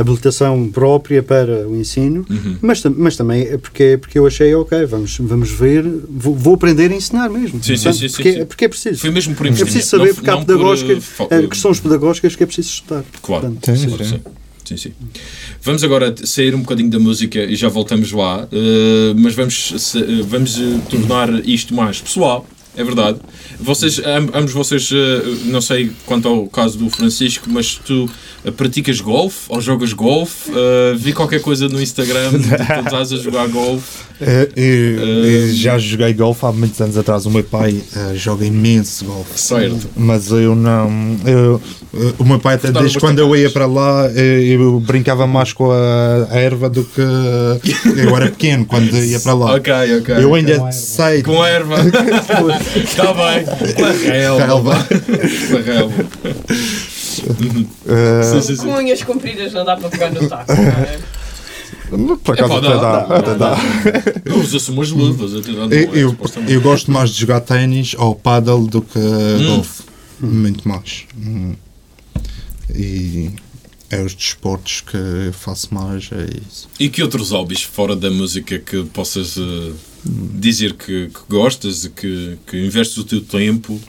[0.00, 2.24] habilitação própria para o ensino,
[2.60, 6.54] mas, tam- mas também é porque, porque eu achei, ok, vamos, vamos ver, vou, vou
[6.54, 7.62] aprender a ensinar mesmo.
[7.62, 8.44] Sim, sim, Portanto, sim, sim, porque, sim.
[8.46, 9.00] porque é preciso.
[9.00, 11.46] Foi mesmo por É preciso saber, não- porque há não por, pedagógica, eh, fa- eh,
[11.46, 13.04] questões pedagógicas que é preciso estudar.
[13.22, 13.42] Claro.
[13.52, 14.04] Portanto, Sim, sim.
[14.04, 14.20] sim.
[14.64, 14.92] Sim, sim.
[15.62, 20.22] Vamos agora sair um bocadinho da música e já voltamos lá, eh, mas vamos, se-
[20.22, 20.56] vamos
[20.90, 22.44] tornar isto mais pessoal,
[22.76, 23.18] é verdade.
[23.60, 28.08] Vocês, am- ambos vocês, eh, não sei quanto ao caso do Francisco, mas tu
[28.44, 30.50] eh, praticas golfe ou jogas golfe?
[30.54, 34.04] Eh, vi qualquer coisa no Instagram de tu estás a jogar golfe.
[34.56, 37.26] Eu- eu já joguei golfe há muitos anos atrás.
[37.26, 37.82] O meu pai
[38.14, 39.38] joga imenso golfe.
[39.38, 39.88] Certo.
[39.94, 41.18] Mas eu não.
[41.26, 41.60] eu-
[42.18, 45.70] o meu pai, até desde quando eu ia para lá, eh, eu brincava mais com
[45.70, 47.02] a, a erva do que.
[47.96, 49.54] Eu era pequeno quando ia para lá.
[49.54, 50.14] Ok, ok.
[50.18, 51.22] Eu ainda sei.
[51.22, 51.76] Com a erva.
[52.74, 53.44] Está bem.
[53.74, 54.46] Com a relva.
[54.46, 54.88] Relva.
[55.50, 56.06] Com a relva.
[56.90, 58.56] Sim.
[58.56, 60.52] Com unhas compridas não dá para pegar no taco.
[60.52, 62.16] não é?
[62.22, 63.56] por acaso até dá, dá, até dá.
[64.36, 65.32] Usa-se umas luvas.
[65.32, 66.16] Eu, eu,
[66.48, 68.98] eu gosto mais de jogar ténis ou paddle do que
[69.46, 69.82] golfe.
[70.20, 71.04] Muito mais.
[71.16, 71.54] Hum.
[72.74, 73.30] E
[73.90, 76.68] é os desportos que faço mais, é isso.
[76.78, 79.72] E que outros hobbies fora da música que possas eh,
[80.04, 83.80] dizer que, que gostas e que, que investes o teu tempo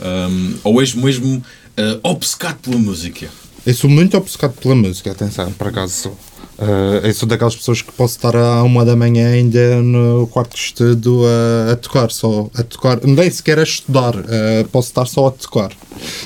[0.00, 1.44] ahm, ou és mesmo
[1.76, 3.28] eh, obcecado pela música?
[3.64, 6.18] Eu sou muito obcecado pela música, atenção, por acaso sou.
[6.62, 10.54] Eh, eu sou daquelas pessoas que posso estar à uma da manhã ainda no quarto
[10.54, 15.06] de estudo a, a tocar, só a tocar, nem sequer a estudar, eh, posso estar
[15.06, 15.72] só a tocar,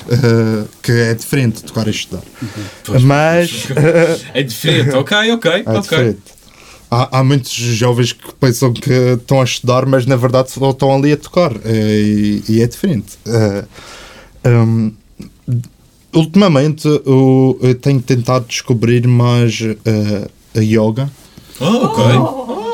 [0.09, 2.21] Eh, que é diferente de tocar e estudar.
[3.01, 3.65] Mas
[4.33, 5.81] É diferente, ok, ok, é ok.
[5.81, 6.21] diferente.
[6.89, 10.95] Há, há muitos jovens que pensam que estão a estudar, mas na verdade só estão
[10.95, 13.17] ali a tocar, e, e é diferente.
[14.45, 14.93] Hum,
[16.13, 21.09] ultimamente eu, eu tenho tentado descobrir mais eh, a yoga.
[21.59, 22.03] Ah, ok.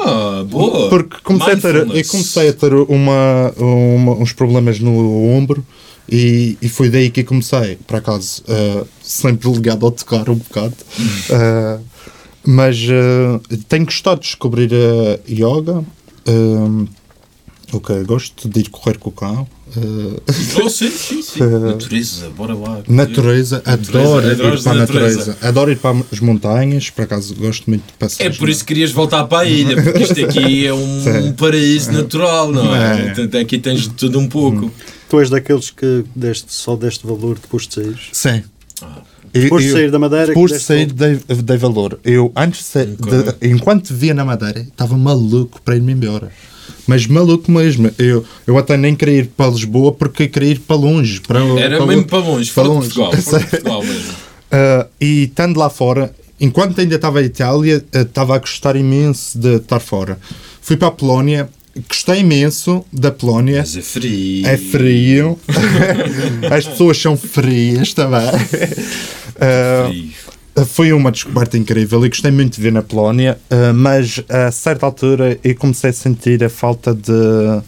[0.06, 0.90] Ah, boa.
[0.90, 5.66] Porque comecei a ter, eu comecei a ter uma, uma- uns problemas no ombro
[6.10, 10.76] e, e foi daí que comecei, por acaso, eh, sempre ligado ao tocar um bocado.
[11.30, 11.80] Eh,
[12.46, 12.78] mas
[13.70, 15.82] tenho gostado de descobrir a yoga.
[17.72, 19.48] ok, gosto de ir correr com o cão.
[19.78, 21.39] Eh, Oh, sim, sim, sim.
[21.39, 22.82] Natureza, bora lá.
[22.88, 24.76] natureza, adoro ir para a natureza.
[24.76, 25.38] natureza.
[25.41, 28.24] Adoro ir para as montanhas, por acaso gosto muito de passar.
[28.24, 31.34] É por isso que querias voltar para a ilha, porque isto aqui é um Sim.
[31.34, 33.01] paraíso natural, não é?
[33.01, 33.05] É.
[33.13, 34.71] Portanto, Aqui tens de tudo um pouco.
[35.09, 37.99] Tu és daqueles que deste, só deste valor depois de sair.
[38.11, 38.43] Sim.
[38.82, 39.01] Ah.
[39.32, 41.99] Depois de sair da Madeira, Depois de sair, dei, dei valor.
[42.03, 46.32] Eu, antes de sair, de- enquanto via na Madeira, estava maluco para ir-me embora.
[46.86, 47.90] Mas maluco mesmo.
[47.98, 51.22] Eu, eu até nem queria ir para Lisboa porque queria ir para longe.
[51.22, 52.94] Para, Era para mesmo para longe, para longe.
[52.94, 53.12] Portugal.
[53.50, 54.14] Portugal mesmo.
[54.52, 59.38] Ah, e estando lá fora, enquanto ainda estava em Itália, ah, estava a gostar imenso
[59.38, 60.20] de estar fora.
[60.62, 61.50] Fui para a Polónia,
[61.90, 63.60] gostei imenso da Polónia.
[63.60, 64.48] Mas é frio.
[64.48, 65.40] É frio.
[66.56, 68.30] As pessoas são frias também.
[69.88, 70.14] Frio.
[70.66, 74.86] Foi uma descoberta incrível e gostei muito de ver na Polónia, ah, mas a certa
[74.86, 77.62] altura eu comecei a sentir a falta de,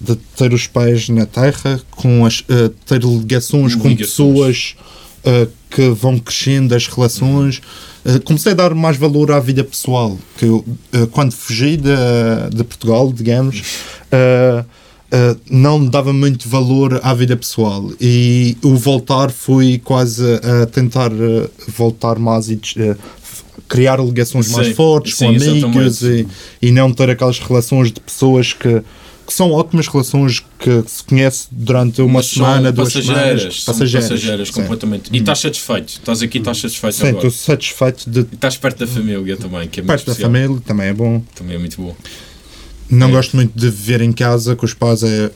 [0.00, 4.08] de ter os pés na terra, com as, ah, ter ligações com Ligações.
[4.08, 4.76] pessoas
[5.24, 7.60] ah, que vão crescendo as relações.
[8.04, 10.64] Ah, comecei a dar mais valor à vida pessoal, que eu,
[11.10, 11.90] quando fugi de,
[12.54, 13.62] de Portugal, digamos,
[14.10, 14.64] ah,
[15.12, 20.24] Uh, não dava muito valor à vida pessoal e o voltar foi quase
[20.62, 22.96] a tentar uh, voltar mais e uh, f-
[23.68, 25.26] criar ligações mais Sim, fortes sim,
[25.60, 26.26] com amigos e,
[26.62, 28.80] e não ter aquelas relações de pessoas que,
[29.26, 33.74] que são ótimas relações que se conhece durante uma Mas semana, duas passageiras, semanas são
[33.78, 34.54] passageiras, sim.
[34.54, 35.10] Completamente.
[35.12, 35.88] E estás satisfeito?
[35.88, 37.16] Estás aqui, estás satisfeito Sim, agora?
[37.26, 40.58] estou satisfeito de E estás perto da família também, que é muito parte da família,
[40.64, 41.22] também é bom.
[41.34, 41.94] Também é muito bom.
[42.92, 43.10] Não É.
[43.10, 45.02] gosto muito de viver em casa com os pais.
[45.02, 45.30] É, é-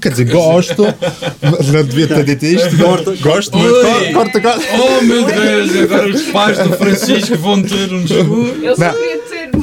[0.00, 0.82] quer dizer, gosto,
[1.42, 2.76] mas não devia ter dito isto.
[3.20, 3.74] Gosto muito.
[3.74, 4.12] Oi!
[4.12, 4.62] Corta, corta.
[4.78, 8.56] Oh meu Deus, agora os pais do Francisco vão ter um desgosto.
[8.62, 8.94] Eu Não.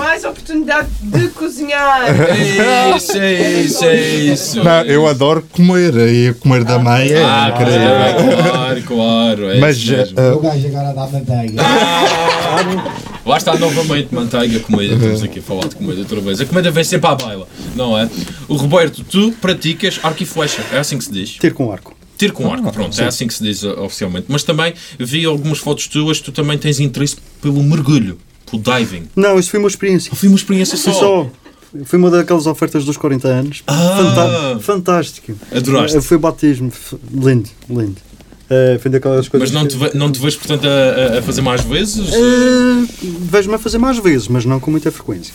[0.08, 2.08] Ter mais oportunidade de cozinhar.
[2.10, 4.64] É isso, é isso, é isso.
[4.64, 8.42] Não, eu adoro comer e comer da mãe é Ah, incrível.
[8.52, 9.50] claro, claro.
[9.52, 11.62] É Mas eh, O gajo agora dá manteiga.
[13.26, 14.94] Lá está novamente manteiga, comida.
[14.96, 16.40] Estamos aqui a falar de comida outra vez.
[16.40, 18.10] A comida vem sempre à baila, não é?
[18.48, 21.32] O Roberto, tu praticas arco e flecha, é assim que se diz?
[21.32, 21.96] Tiro com arco.
[22.18, 24.26] Tiro com arco, pronto, é assim que se diz uh, oficialmente.
[24.28, 28.18] Mas também vi algumas fotos tuas, tu também tens interesse pelo mergulho,
[28.50, 29.04] pelo diving.
[29.16, 30.14] Não, isso foi uma experiência.
[30.16, 31.00] Foi uma experiência Foi só.
[31.00, 31.30] só.
[31.86, 33.64] Foi uma daquelas ofertas dos 40 anos.
[33.68, 34.58] Ah.
[34.62, 35.34] Fantástico.
[35.56, 35.98] Adoraste.
[35.98, 36.72] Eh, Foi batismo.
[37.14, 37.98] Lindo, lindo.
[38.50, 39.52] Eh, foi daquelas coisas.
[39.52, 42.14] Mas não te, ve- não te vejo, portanto, a, a- fazer mais vezes?
[42.14, 42.88] Eh,
[43.30, 45.34] Vejo-me a fazer mais vezes, mas não com muita frequência.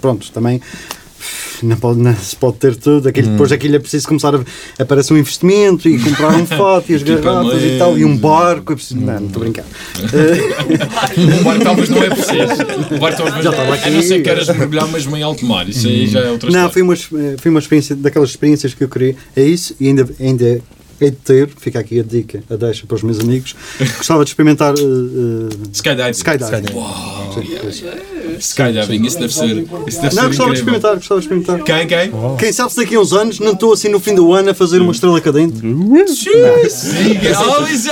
[0.00, 0.60] Pronto, também
[1.64, 3.08] não, pode, não se pode ter tudo.
[3.08, 6.94] Aquilo, Depois aquilo é preciso começar a aparecer um investimento e comprar um fato e
[6.94, 8.72] as garrafas e tal, e um barco.
[8.72, 9.64] É preciso, não, não estou a brincar.
[11.40, 12.94] O barco talvez não é preciso.
[12.94, 14.22] O barco talvez Já estava A não ser aqui.
[14.22, 15.68] que queiras mergulhar mesmo em alto mar.
[15.68, 16.72] Isso aí já é outra não, história.
[16.72, 19.16] foi uma, foi uma experiência, daquelas experiências que eu queria.
[19.36, 20.60] É isso, e ainda, ainda
[21.00, 23.54] hei de ter, fica aqui a dica, a deixa para os meus amigos.
[23.96, 26.10] Gostava de experimentar eh, eh, Skydiving.
[26.10, 26.74] skydiving.
[26.74, 28.00] Uau, Sim, yeah.
[28.38, 29.64] Skydiving, isso deve ser.
[29.86, 31.62] Isso deve Não, ser gostava de experimentar, gostava de experimentar.
[31.62, 32.12] Quem, quem?
[32.38, 34.54] Quem sabe se daqui a uns anos não estou assim no fim do ano a
[34.54, 35.58] fazer uma estrela cadente.
[36.08, 36.54] Siga.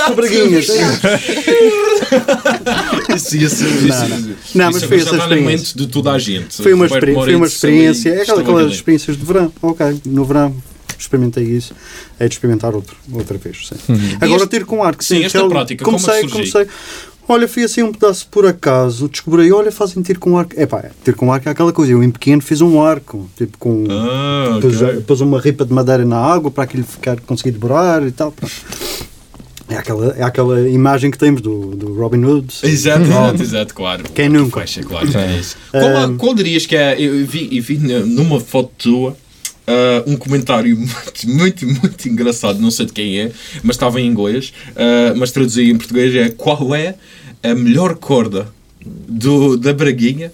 [0.09, 0.13] Oh.
[0.15, 0.67] Braguinhas.
[3.15, 3.67] Isso ia ser.
[4.55, 5.77] Não, mas foi essa experiência.
[5.77, 6.61] de toda a gente.
[6.61, 9.51] Foi uma, Roberto experi- foi uma experiência, é aquelas experiências de verão.
[9.61, 10.55] Ok, no verão
[11.01, 11.73] experimentei isso.
[12.19, 13.67] É de experimentar outro, outra vez.
[13.67, 13.75] Sim.
[14.15, 14.35] Agora Uhum.
[14.37, 15.03] este- tiro com arco.
[15.03, 16.51] sim, esta aquele- prática, como é comecei, surgiu?
[16.53, 16.67] comecei.
[17.25, 20.59] Olha, fui assim um pedaço por acaso, descobri, olha, fazem tiro com arco.
[20.59, 21.93] Epá, tiro com arco é aquela coisa.
[21.93, 23.85] Eu em pequeno fiz um arco, tipo com.
[23.89, 25.01] Ah, pus, ok.
[25.07, 28.31] pus uma ripa de madeira na água para aquilo ficar, conseguir devorar e tal.
[28.33, 28.53] pronto.
[29.69, 32.53] É aquela, é aquela imagem que temos do, do Robin Hood.
[32.63, 34.03] Exato, exato, exato, claro.
[34.13, 34.59] Quem nunca?
[34.59, 35.55] Fecha, claro, é isso.
[35.71, 36.99] Qual, a- qual dirias que é.
[37.01, 39.17] Eu vi, eu vi numa foto tua
[39.67, 44.07] ah, um comentário muito, muito, muito engraçado, não sei de quem é, mas estava em
[44.07, 46.95] inglês, ah, mas traduzi em português: é qual é
[47.41, 48.47] a melhor corda
[48.85, 50.31] do, da Braguinha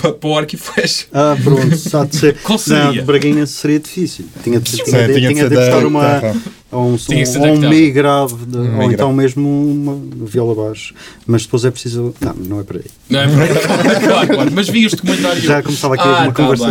[0.00, 1.06] para o arco e flecha?
[1.12, 2.36] Ah, pronto, há de ser.
[2.42, 2.84] Qual seria?
[2.84, 4.24] Não, de Braguinha seria difícil.
[4.42, 6.36] Tinha de, tinha de, tinha de tinha de buscar uma, terra.
[6.74, 8.94] Ou um, ser ou um Mi grave, de- ou grave.
[8.94, 10.94] então mesmo uma viola baixo.
[11.26, 12.14] Mas depois é preciso.
[12.20, 12.84] Não, não é para aí.
[13.08, 13.26] Não é?
[14.06, 14.50] claro, claro.
[14.52, 15.40] Mas vi este comentário.
[15.40, 16.66] Já começava aqui ah, uma tá conversa.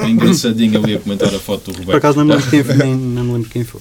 [0.00, 0.10] bem.
[0.10, 1.96] Engraçadinho ali a comentar a foto do Por Roberto.
[1.98, 3.80] acaso não me lembro quem, nem, não me lembro quem foi.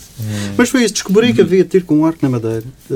[0.57, 2.63] Mas foi isso, descobri que havia tiro com um arco na madeira.
[2.91, 2.95] Eh,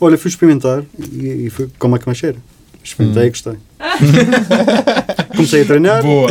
[0.00, 0.82] olha, fui experimentar
[1.12, 2.36] e, e fui como é que cheira.
[2.82, 3.54] Experimentei e gostei.
[5.36, 6.30] Comecei a treinar, Boa.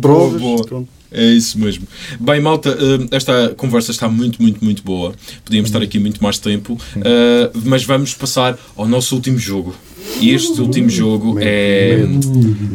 [0.00, 0.66] provas, Boa, boa.
[0.66, 0.88] pronto.
[1.12, 1.86] É isso mesmo.
[2.20, 5.12] Bem, malta, eh, esta conversa está muito, muito, muito boa.
[5.44, 9.74] Podíamos estar aqui muito mais tempo, eh, mas vamos passar ao nosso último jogo.
[10.22, 12.04] Este último jogo é,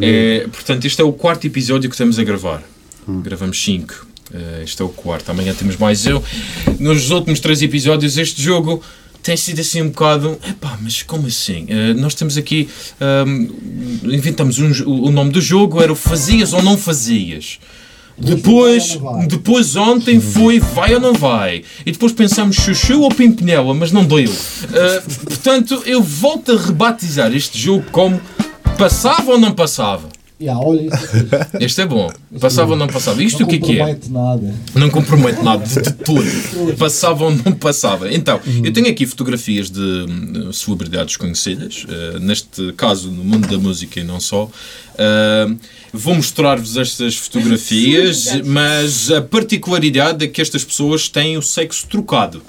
[0.02, 0.48] é.
[0.52, 2.64] Portanto, este é o quarto episódio que estamos a gravar.
[3.08, 4.06] Gravamos cinco.
[4.34, 5.30] Eh, este é o quarto.
[5.30, 6.24] Amanhã temos mais eu.
[6.80, 8.82] Nos últimos três episódios, este jogo
[9.22, 10.38] tem sido assim um bocado.
[10.48, 11.66] Epá, mas como assim?
[11.68, 12.68] Eh, nós temos aqui.
[13.00, 13.48] ahm,
[14.04, 17.60] inventamos um o nome do jogo, era o Fazias ou Não Fazias.
[18.18, 18.98] Depois,
[19.28, 21.64] depois ontem foi vai ou não vai.
[21.86, 24.32] E depois pensamos chuchu ou pimpinela, mas não deu.
[24.74, 28.20] Ah, portanto, eu volto a rebatizar este jogo como
[28.78, 30.15] passava ou não passava.
[30.40, 30.98] Yeah, olha isso.
[31.62, 32.12] Este é bom.
[32.42, 33.24] Passava ou não passava.
[33.24, 33.78] Isto não o que é que é?
[33.78, 34.56] compromete nada.
[34.76, 36.76] Não compromete nada de, tudo.
[36.78, 38.14] Passava ou não passava.
[38.14, 40.06] Então, eu tenho aqui fotografias de
[40.52, 44.50] celebridades conhecidas, eh, neste caso no mundo da música e não só.
[44.98, 45.54] Ah,
[45.94, 52.42] vou mostrar-vos estas fotografias, mas a particularidade é que estas pessoas têm o sexo trocado.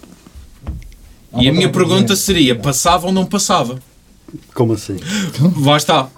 [1.38, 3.78] E a minha pergunta seria: passava ou não passava?
[4.54, 4.96] Como assim?
[5.64, 6.08] Lá está.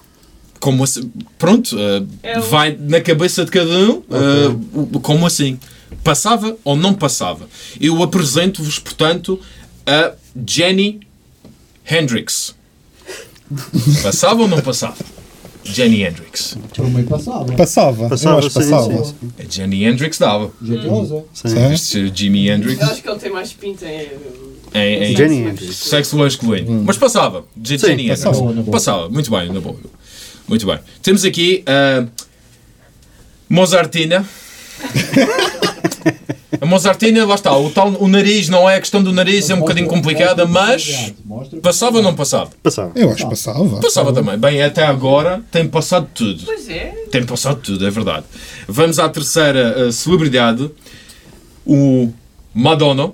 [0.60, 1.10] Como assim?
[1.38, 3.98] Pronto, uh, É o- vai na cabeça de cada um.
[3.98, 5.58] uh, o- como assim?
[6.04, 7.48] Passava ou não passava?
[7.80, 9.38] Eu apresento-vos, portanto,
[9.86, 10.12] a
[10.46, 11.00] Jenny
[11.88, 12.54] Hendrix.
[14.02, 14.96] Passava ou não passava?
[15.64, 16.56] Jenny Hendrix.
[16.78, 17.52] Meio passava.
[17.52, 19.04] Passava, Passava, eu acho que sim, passava.
[19.04, 19.30] sim, sim.
[19.38, 20.50] A Jenny Hendrix dava.
[20.62, 21.24] Jeitosa.
[21.34, 21.76] Sim.
[21.76, 22.12] Sim.
[22.14, 24.08] Jimi Hendrix Eu acho que ele tem mais pinta em.
[24.74, 25.76] em, em Jenny Hendrix.
[25.76, 26.82] sexo masculino.
[26.86, 27.44] Mas passava.
[27.64, 28.24] Sim, Jenny Hendrix.
[28.24, 28.52] passava.
[28.52, 28.64] Boa.
[28.64, 29.08] Passava.
[29.10, 29.76] Muito bem, na boa.
[30.48, 30.78] Muito bem.
[31.02, 32.06] Temos aqui a
[33.48, 34.24] Mozartina.
[36.60, 39.54] A Mozartina, lá está, o, tal, o nariz, não é a questão do nariz, é
[39.54, 41.12] um bocadinho complicada, mas
[41.62, 42.50] passava ou não passava?
[42.62, 42.92] Passava.
[42.96, 43.80] Eu acho que passava.
[43.80, 44.38] Passava também.
[44.38, 46.42] Bem, até agora tem passado tudo.
[46.44, 46.94] Pois é.
[47.10, 48.24] Tem passado tudo, é verdade.
[48.66, 50.70] Vamos à terceira uh, celebridade,
[51.66, 52.10] o
[52.54, 53.12] Madonna.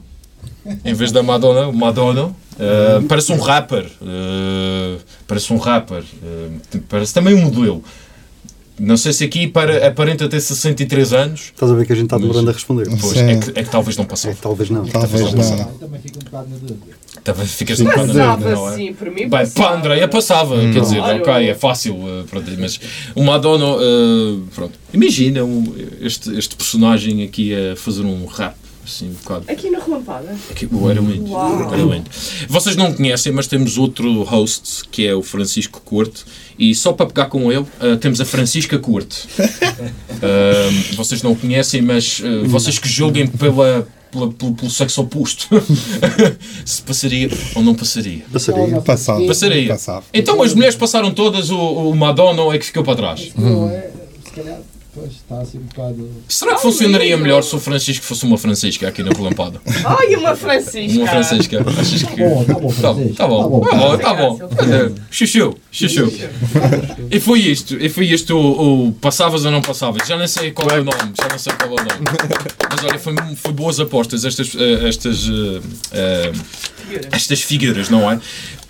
[0.84, 2.26] Em vez da Madonna, o Madonna.
[2.26, 3.90] Uh, parece um rapper.
[4.00, 6.02] uh, parece um rapper.
[6.02, 7.82] uh, parece também um modelo.
[8.76, 11.40] Não sei se aqui para, aparenta ter 63 anos.
[11.54, 12.88] Estás a ver que a gente está demorando a responder.
[13.00, 14.34] Pois, é, que, é que talvez não É, passou.
[14.34, 14.84] talvez não.
[14.84, 15.58] Talvez Talvez não.
[15.60, 16.76] Eu também fico um bocado na dúvida.
[17.22, 18.76] Talvez ficas um bocado na Passava dúvida, não é?
[18.76, 19.14] sim, por mim.
[19.14, 19.54] Bem, passava.
[19.54, 22.80] para a Andréia passava, quer dizer, ok, é fácil, uh, pronto, mas
[23.14, 25.40] o Madonna, uh, pronto, imagina
[26.00, 29.44] este, este personagem aqui a fazer um rap, assim, um bocado.
[29.48, 30.36] Aqui na relampada.
[30.50, 31.72] Aqui, oh, era Uau.
[31.72, 32.10] era lindo.
[32.48, 36.24] Vocês não conhecem, mas temos outro host, que é o Francisco Corte,
[36.58, 39.26] e só para pegar com ele, uh, temos a Francisca Corte.
[39.38, 45.00] Uh, vocês não o conhecem, mas uh, vocês que julguem pela, pela- pelo, pelo sexo
[45.02, 45.48] oposto,
[46.64, 48.24] se passaria ou não passaria.
[48.32, 48.80] Passaria.
[48.80, 49.26] Passava.
[49.26, 49.68] Passaria.
[49.68, 50.04] Passava.
[50.12, 53.32] Então as mulheres passaram todas, o, o Madonna é que ficou para trás.
[53.36, 53.90] Não é,
[54.24, 54.60] se calhar,
[54.94, 56.10] pois, está assim um bocado.
[56.28, 59.60] Será que funcionaria melhor se o Francisco fosse uma Francisca aqui na relampada?
[59.84, 60.98] Ai, uma Francisca.
[60.98, 61.64] Uma Francisca.
[61.80, 62.16] Achas que.
[62.16, 63.16] Tá bom, tá bom, Tá, Francisco.
[63.16, 63.60] tá bom,
[63.98, 64.94] tá bom, tá bom.
[65.10, 66.12] Chuchu, chuchu.
[67.10, 70.06] E foi isto, e foi isto o, o passavas ou não passavas.
[70.06, 72.04] Já nem sei qual é o nome, já não sei qual é o nome.
[72.70, 75.60] Mas olha, foi, foi boas apostas estas, eh, estas, eh,
[75.92, 76.32] eh,
[77.12, 78.18] estas figuras, não é?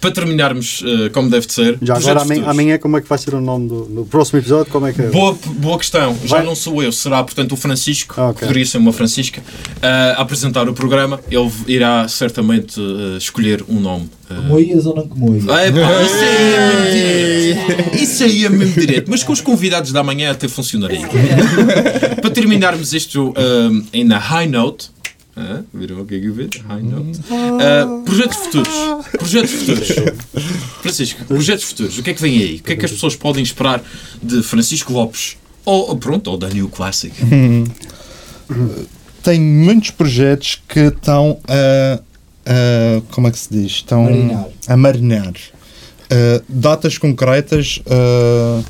[0.04, 1.78] Para terminarmos eh, como deve de ser.
[1.80, 4.70] Já agora amanhã, como é que vai ser o nome do, do próximo episódio?
[4.70, 5.06] Como é que é?
[5.08, 6.14] Boa, boa questão.
[6.26, 8.40] Já Vai- não sou eu, será portanto o Francisco, Ah, ok.
[8.46, 9.42] poderia ser uma Francisca,
[9.80, 11.18] a apresentar o programa.
[11.30, 14.10] Ele irá certamente eh, escolher um nome.
[14.46, 15.48] Moias ou não comoias?
[15.48, 17.94] Ah, epá, isso aí é mesmo direto.
[18.02, 19.10] Isso aí é mesmo direto.
[19.10, 21.08] Mas com os convidados da manhã até funcionaria.
[22.20, 23.32] Para terminarmos isto
[23.90, 24.92] em na high note.
[25.36, 26.48] Ah, viram o que é que eu vi?
[26.68, 27.20] High note.
[27.30, 28.68] Ah, projetos futuros.
[29.18, 29.88] Projetos futuros.
[30.82, 31.98] Francisco, projetos futuros.
[31.98, 32.56] O que é que vem aí?
[32.56, 33.82] O que é que as pessoas podem esperar
[34.22, 35.36] de Francisco Lopes?
[35.64, 37.14] Ou, ou pronto, ou da New Classic.
[39.22, 41.98] Tem muitos projetos que estão a.
[42.46, 43.72] a- como é que se diz?
[43.72, 44.48] Estão Marinar.
[44.68, 45.32] a marinar.
[46.04, 47.80] Uh, datas concretas.
[47.86, 48.64] uh,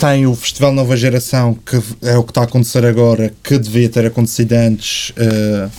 [0.00, 3.88] tem o Festival Nova Geração, que é o que está a acontecer agora, que devia
[3.88, 5.10] ter acontecido antes.
[5.10, 5.70] uh,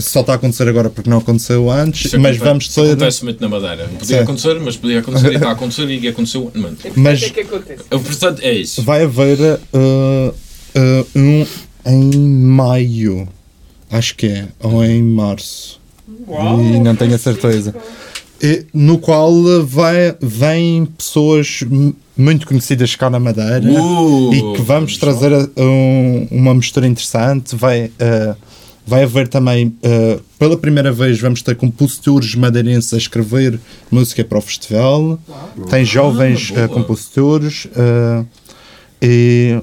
[0.00, 2.86] só está a acontecer agora porque não aconteceu antes, Isso mas acontece- vamos isso ter.
[2.92, 3.86] Acontece muito na Madeira.
[3.88, 4.22] Não podia Sim.
[4.22, 6.50] acontecer, mas podia acontecer e está a acontecer e aconteceu.
[6.54, 7.82] Mano, Mas- O que é que acontece?
[7.90, 8.82] portanto é isso.
[8.82, 11.46] Vai haver uh, uh, um
[11.84, 13.28] em maio.
[13.90, 15.80] acho que é, ou em março.
[16.28, 17.74] Uau, E não tenho a certeza.
[18.40, 19.32] E, no qual
[19.64, 21.64] vai, vêm pessoas
[22.18, 27.54] muito conhecidas cá na Madeira Uh, e que vamos trazer um- uma mistura interessante.
[27.54, 28.36] Vai, uh,
[28.86, 33.60] vai haver também, uh, pela primeira vez, vamos ter compositores madeirenses a escrever
[33.90, 35.18] música para o festival.
[35.70, 36.66] Tem jovens boa.
[36.66, 37.68] uh, compositores.
[39.00, 39.60] e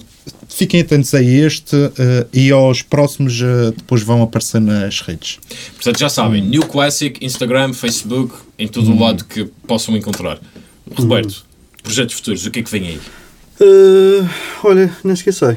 [0.48, 1.92] fiquem atentos a este uh,
[2.32, 5.40] e aos próximos uh, depois vão aparecer nas redes.
[5.76, 10.40] Portanto, já sabem, New Classic, Instagram, Facebook, em todo o lado que possam encontrar.
[10.96, 11.46] Roberto,
[11.86, 13.00] projetos futuros, o que é que vem aí?
[13.62, 14.28] Uh,
[14.64, 15.56] olha, não esqueci.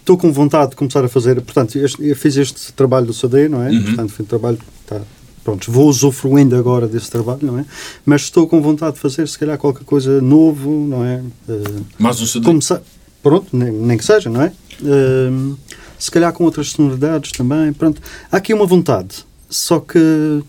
[0.00, 1.40] Estou com vontade de começar a fazer.
[1.40, 3.70] Portanto, este- eu fiz este trabalho do CD, não é?
[3.70, 3.82] Uhum.
[3.84, 4.58] Portanto, foi um trabalho.
[4.86, 5.00] Tá,
[5.42, 7.64] pronto, vou usufruindo agora desse trabalho, não é?
[8.04, 11.22] Mas estou com vontade de fazer, se calhar, qualquer coisa novo, não é?
[11.48, 12.44] Uh, Mais um CD?
[12.44, 12.82] começar.
[13.22, 14.52] Pronto, nem, nem que seja, não é?
[14.82, 15.56] Um,
[15.98, 17.72] se calhar com outras sonoridades também.
[17.72, 19.24] Pronto, há aqui uma vontade.
[19.48, 19.98] Só que,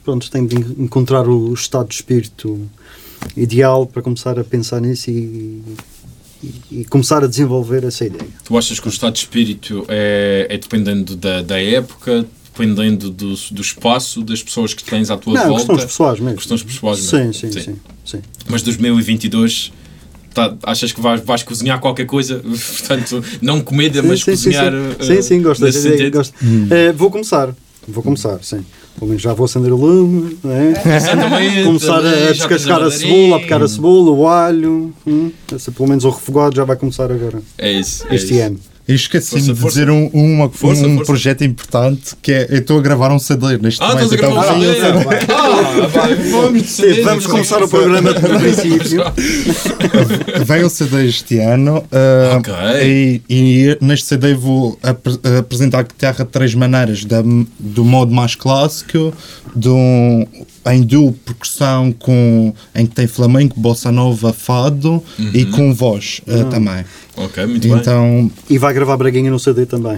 [0.04, 2.60] pronto, tenho de en- encontrar o estado de espírito
[3.36, 5.62] ideal para começar a pensar nisso e,
[6.44, 8.28] e- e começar a desenvolver essa ideia.
[8.44, 13.34] Tu achas que o estado de espírito é, é dependendo da, da época, dependendo do,
[13.52, 15.60] do espaço, das pessoas que tens à tua Não, volta?
[15.66, 16.38] questões pessoais mesmo.
[16.38, 17.34] Questões pessoais Sim, mesmo.
[17.34, 17.76] sim, sim.
[18.06, 18.22] sim.
[18.48, 19.72] Mas 2022,
[20.34, 22.40] tá, achas que vais, vais cozinhar qualquer coisa?
[22.44, 24.72] Portanto, não comida, mas sim, sim, cozinhar.
[24.72, 25.62] sim, eh, sim, sim, gosto
[26.12, 26.34] gosto.
[26.70, 27.56] Eh, vou começar.
[27.88, 28.64] Vou começar, sim.
[28.96, 30.96] Pelo menos já vou acender o lume, é?
[30.98, 34.94] Exatamente, começar a tens descascar a cebola, a picar a cebola, o alho.
[35.06, 38.06] Hum, esse, pelo menos o refogado já vai começar agora, É isso.
[38.10, 38.44] é este isso.
[38.44, 38.60] ano.
[38.60, 39.80] Eu esqueci-me Força, de força.
[39.80, 41.06] dizer um, uma- Força, um força.
[41.06, 44.14] projeto importante que é eu estou a gravar um CD neste Ah, momento.
[44.14, 45.34] estás a gravar um então- CD?
[45.34, 49.04] Ah, vamos de CD, Vamos começar o programa do princípio.
[50.46, 52.54] Vem o CD este ano uh, Ok.
[52.84, 57.24] e, e neste CD vou apre- apresentar a guitarra de três maneiras, da-
[57.60, 59.14] do modo mais clássico,
[59.56, 60.28] do,
[60.66, 65.04] em duo percussão com, em que tem flamenco, bossa nova, fado
[65.34, 66.86] e com voz uh, também.
[67.16, 67.78] Ok, muito bem.
[67.78, 69.98] Então E vai gravar Braguinha no CD também.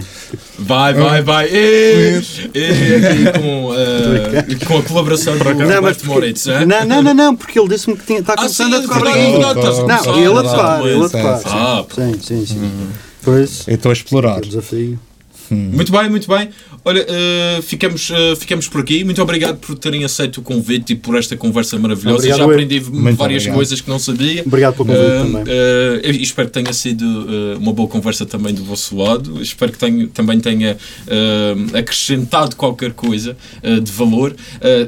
[0.58, 1.48] Vai, vai, vai.
[1.50, 2.20] E,
[2.54, 6.46] e aqui com, eh, com a colaboração do Roberto Moritz.
[6.46, 6.66] hein?
[6.66, 9.00] não, não, não, não, porque ele disse-me que tinha- está Ah, começando sim, a tocar
[9.00, 9.36] Braguinha.
[9.46, 11.40] a Não, começar, ele a tocar, ele a tocar.
[11.46, 12.70] Ah, Sim, sim, sim.
[13.22, 14.38] Pois, eu estou a explorar.
[14.38, 14.98] é desafio.
[15.50, 16.50] Muito bem, muito bem.
[16.88, 19.02] Olha, eh, ficamos, eh, ficamos por aqui.
[19.02, 22.18] Muito obrigado por terem aceito o convite e por esta conversa maravilhosa.
[22.18, 23.54] Obrigado, Já aprendi Muito várias obrigado.
[23.56, 24.44] coisas que não sabia.
[24.46, 25.04] Obrigado pelo convite
[25.50, 26.22] Eh, também.
[26.22, 27.04] espero que tenha sido
[27.58, 29.42] uma boa conversa também do vosso lado.
[29.42, 30.76] Espero que tenha, também tenha
[31.74, 33.36] acrescentado qualquer coisa
[33.82, 34.36] de valor.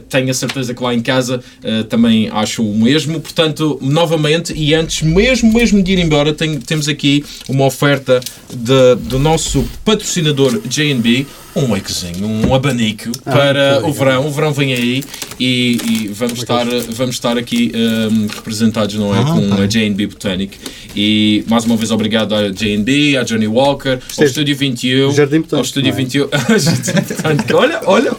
[0.08, 1.42] Tenho a certeza que lá em casa
[1.88, 3.20] também acho o mesmo.
[3.20, 8.94] Portanto, novamente, e antes mesmo, mesmo de ir embora, tenho- temos aqui uma oferta de-
[9.08, 11.26] do nosso patrocinador JB.
[11.58, 14.26] Um lequezinho, um abanico para o verão.
[14.26, 15.04] O verão vem aí
[15.40, 19.18] e, e vamos, estar, vamos estar aqui eh, representados, não é?
[19.18, 19.62] Ah, com tá.
[19.62, 20.56] a J&B Botanic.
[20.94, 25.56] E mais uma vez obrigado à J&B, à Johnny Walker, ao Estúdio 21, Jardim Botânico,
[25.56, 25.96] ao Estúdio é?
[25.96, 26.28] 21,
[26.58, 28.12] Jardim Botânico, olha, olha,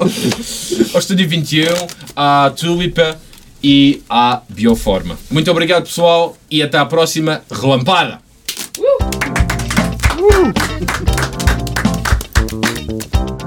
[0.94, 1.66] ao Estúdio 21,
[2.16, 3.18] à Tulipa
[3.64, 5.18] e à Bioforma.
[5.32, 8.20] Muito obrigado pessoal e até à próxima relampada.
[8.78, 10.69] Uh!
[13.00, 13.39] thank you